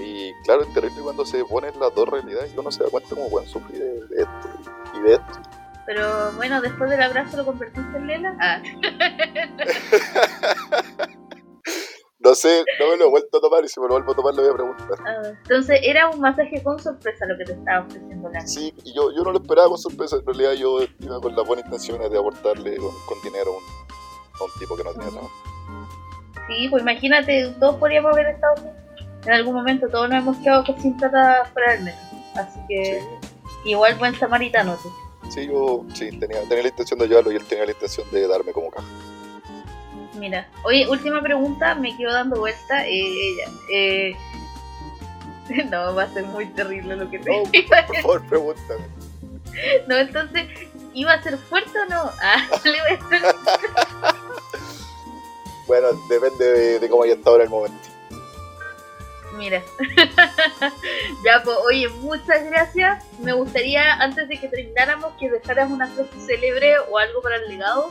Y 0.00 0.32
claro, 0.44 0.62
es 0.62 0.72
terrible 0.72 1.02
cuando 1.02 1.24
se 1.26 1.44
ponen 1.44 1.78
las 1.80 1.94
dos 1.94 2.08
realidades 2.08 2.52
y 2.54 2.58
uno 2.58 2.70
se 2.70 2.84
da 2.84 2.90
cuenta 2.90 3.10
como 3.10 3.28
pueden 3.30 3.48
sufrir 3.48 3.78
de, 3.78 4.06
de 4.06 4.22
esto 4.22 4.48
y 4.94 5.00
de 5.02 5.14
esto. 5.14 5.40
Pero 5.86 6.32
bueno, 6.32 6.60
después 6.60 6.90
del 6.90 7.02
abrazo 7.02 7.36
lo 7.38 7.46
convertiste 7.46 7.96
en 7.96 8.06
Lela. 8.06 8.36
Ah, 8.40 8.62
No 12.20 12.34
sé, 12.34 12.64
no 12.80 12.88
me 12.90 12.96
lo 12.96 13.06
he 13.06 13.10
vuelto 13.10 13.38
a 13.38 13.40
tomar 13.40 13.64
y 13.64 13.68
si 13.68 13.78
me 13.80 13.86
lo 13.86 13.92
vuelvo 13.94 14.10
a 14.10 14.14
tomar 14.16 14.34
le 14.34 14.42
voy 14.42 14.50
a 14.50 14.54
preguntar. 14.54 14.98
ah. 15.06 15.22
entonces 15.42 15.78
era 15.84 16.10
un 16.10 16.20
masaje 16.20 16.60
con 16.64 16.76
sorpresa 16.78 17.24
lo 17.26 17.38
que 17.38 17.44
te 17.44 17.52
estaba 17.52 17.86
ofreciendo 17.86 18.28
la 18.28 18.44
Sí, 18.44 18.74
y 18.84 18.92
yo, 18.92 19.12
yo 19.14 19.22
no 19.22 19.30
lo 19.30 19.38
esperaba 19.38 19.68
con 19.68 19.78
sorpresa, 19.78 20.16
en 20.16 20.26
realidad 20.26 20.52
yo 20.54 20.80
iba 20.98 21.20
con 21.20 21.36
las 21.36 21.46
buenas 21.46 21.64
intenciones 21.66 22.10
de 22.10 22.18
aportarle 22.18 22.76
con, 22.76 22.90
con 23.06 23.22
dinero 23.22 23.52
a 23.52 23.56
un, 23.56 23.62
a 24.40 24.44
un 24.44 24.50
tipo 24.58 24.76
que 24.76 24.82
no 24.82 24.92
tenía 24.94 25.10
trabajo. 25.10 25.30
Sí, 26.48 26.66
pues 26.68 26.82
imagínate, 26.82 27.54
todos 27.60 27.76
podríamos 27.76 28.12
haber 28.12 28.26
estado 28.26 28.54
así. 28.54 28.66
En 29.24 29.32
algún 29.32 29.54
momento 29.54 29.88
todos 29.88 30.08
nos 30.08 30.18
hemos 30.18 30.36
quedado 30.38 30.64
con 30.64 30.80
sin 30.80 30.96
plata 30.96 31.44
fuera 31.52 31.72
del 31.72 31.84
metro. 31.84 32.00
Así 32.34 32.60
que 32.68 33.02
igual 33.64 33.94
buen 33.96 34.14
samaritano 34.14 34.76
tú. 34.82 34.90
Sí, 35.30 35.46
yo 35.46 35.84
sí, 35.92 36.10
tenía, 36.18 36.40
tenía 36.42 36.62
la 36.62 36.68
intención 36.68 36.98
de 36.98 37.04
ayudarlo 37.04 37.32
y 37.32 37.36
él 37.36 37.44
tenía 37.44 37.66
la 37.66 37.72
intención 37.72 38.10
de 38.10 38.26
darme 38.26 38.52
como 38.52 38.70
caja. 38.70 38.86
Mira, 40.18 40.48
oye, 40.64 40.88
última 40.88 41.20
pregunta, 41.22 41.74
me 41.74 41.96
quedo 41.96 42.12
dando 42.12 42.38
vuelta. 42.38 42.86
Eh, 42.86 43.00
ella, 43.00 43.50
eh... 43.72 44.16
No, 45.70 45.94
va 45.94 46.02
a 46.02 46.12
ser 46.12 46.24
muy 46.24 46.46
terrible 46.46 46.94
lo 46.96 47.10
que 47.10 47.18
te 47.18 47.30
No, 47.30 47.42
iba 47.52 47.78
a 47.78 47.86
por 47.86 47.96
favor, 47.96 48.26
pregúntame. 48.26 48.84
No, 49.86 49.96
entonces, 49.96 50.46
¿iba 50.92 51.14
a 51.14 51.22
ser 51.22 51.38
fuerte 51.38 51.78
o 51.78 51.86
no? 51.86 52.10
Ah, 52.22 52.46
le 52.64 52.70
voy 52.70 52.90
a 52.90 52.94
hacer... 52.94 53.34
Bueno, 55.66 55.88
depende 56.08 56.44
de, 56.44 56.78
de 56.78 56.88
cómo 56.88 57.02
haya 57.02 57.14
estado 57.14 57.36
en 57.36 57.42
el 57.42 57.48
momento. 57.50 57.88
Mira. 59.38 59.62
ya, 61.24 61.40
pues, 61.44 61.56
oye, 61.66 61.88
muchas 62.00 62.44
gracias. 62.44 63.04
Me 63.20 63.32
gustaría, 63.32 63.94
antes 63.94 64.28
de 64.28 64.38
que 64.40 64.48
termináramos, 64.48 65.12
que 65.18 65.30
dejaras 65.30 65.70
una 65.70 65.86
frase 65.86 66.10
célebre 66.26 66.74
o 66.90 66.98
algo 66.98 67.22
para 67.22 67.36
el 67.36 67.48
legado, 67.48 67.88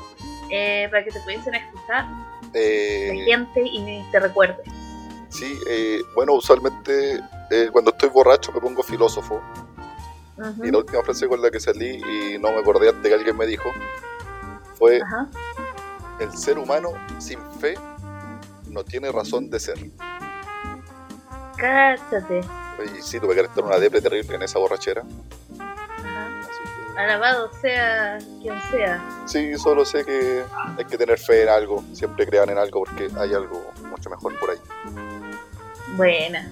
eh, 0.51 0.87
para 0.91 1.03
que 1.05 1.11
te 1.11 1.19
pudiesen 1.21 1.55
escuchar 1.55 2.05
la 2.05 2.49
Eh, 2.53 3.23
gente 3.25 3.61
y 3.63 4.03
te 4.11 4.19
recuerde. 4.19 4.61
Sí, 5.29 5.57
eh, 5.69 6.01
bueno, 6.15 6.33
usualmente 6.33 7.19
eh, 7.51 7.69
cuando 7.71 7.91
estoy 7.91 8.09
borracho 8.09 8.51
me 8.51 8.59
pongo 8.59 8.83
filósofo. 8.83 9.41
Y 10.63 10.69
la 10.69 10.77
última 10.77 11.01
frase 11.01 11.27
con 11.27 11.41
la 11.41 11.49
que 11.49 11.59
salí 11.59 11.95
y 12.03 12.37
no 12.37 12.51
me 12.51 12.59
acordé 12.59 12.89
antes 12.89 13.07
que 13.09 13.13
alguien 13.13 13.35
me 13.35 13.47
dijo 13.47 13.71
fue: 14.75 14.99
El 16.19 16.37
ser 16.37 16.59
humano 16.59 16.89
sin 17.17 17.39
fe 17.59 17.73
no 18.69 18.83
tiene 18.83 19.11
razón 19.11 19.49
de 19.49 19.59
ser. 19.59 19.77
Cáchate. 21.57 22.41
Y 22.85 23.01
sí, 23.01 23.19
tuve 23.19 23.35
que 23.35 23.41
estar 23.41 23.63
una 23.63 23.77
depre 23.77 24.01
terrible 24.01 24.35
en 24.35 24.43
esa 24.43 24.59
borrachera. 24.59 25.03
Alabado 26.97 27.51
sea 27.61 28.17
quien 28.41 28.59
sea. 28.71 29.03
Sí, 29.25 29.55
solo 29.57 29.85
sé 29.85 30.03
que 30.03 30.43
hay 30.77 30.85
que 30.85 30.97
tener 30.97 31.19
fe 31.19 31.43
en 31.43 31.49
algo, 31.49 31.83
siempre 31.93 32.25
crean 32.25 32.49
en 32.49 32.57
algo 32.57 32.83
porque 32.83 33.07
hay 33.19 33.33
algo 33.35 33.71
mucho 33.83 34.09
mejor 34.09 34.39
por 34.39 34.49
ahí. 34.49 34.57
Buena. 35.95 36.49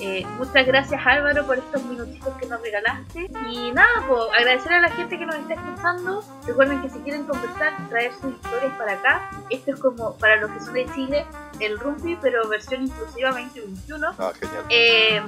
Eh, 0.00 0.26
muchas 0.36 0.66
gracias 0.66 1.00
Álvaro 1.06 1.46
por 1.46 1.58
estos 1.58 1.82
minutitos 1.84 2.34
que 2.38 2.46
nos 2.46 2.60
regalaste. 2.60 3.30
Y 3.50 3.70
nada, 3.72 4.04
pues 4.08 4.20
agradecer 4.38 4.72
a 4.72 4.80
la 4.80 4.90
gente 4.90 5.18
que 5.18 5.26
nos 5.26 5.36
está 5.36 5.54
escuchando. 5.54 6.22
Recuerden 6.46 6.82
que 6.82 6.90
si 6.90 6.98
quieren 7.00 7.24
conversar, 7.24 7.72
traer 7.88 8.12
sus 8.14 8.34
historias 8.34 8.76
para 8.76 8.92
acá. 8.92 9.30
Esto 9.50 9.72
es 9.72 9.80
como 9.80 10.16
para 10.18 10.36
los 10.36 10.50
que 10.50 10.60
son 10.60 10.74
de 10.74 10.86
Chile, 10.94 11.26
el 11.60 11.78
Rumpi, 11.78 12.16
pero 12.20 12.48
versión 12.48 12.82
inclusiva 12.82 13.30
2021. 13.30 14.14
Ah, 14.18 14.32
genial. 14.38 14.64
Eh, 14.70 15.22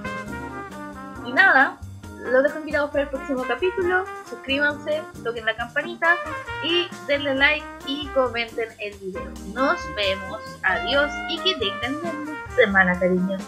y 1.24 1.33
nada, 1.33 1.78
los 2.24 2.42
dejo 2.42 2.59
invitados 2.59 2.90
para 2.90 3.04
el 3.04 3.09
próximo 3.09 3.44
capítulo. 3.46 4.04
Suscríbanse, 4.28 5.02
toquen 5.24 5.46
la 5.46 5.57
campanita 5.57 6.16
y 6.64 6.88
denle 7.07 7.35
like 7.35 7.66
y 7.87 8.07
comenten 8.09 8.68
el 8.81 8.98
video. 8.98 9.31
Nos 9.54 9.78
vemos. 9.94 10.40
Adiós 10.62 11.11
y 11.31 11.38
que 11.38 11.54
tengan 11.57 11.96
una 11.96 12.57
semana, 12.57 12.98
cariños. 12.98 13.42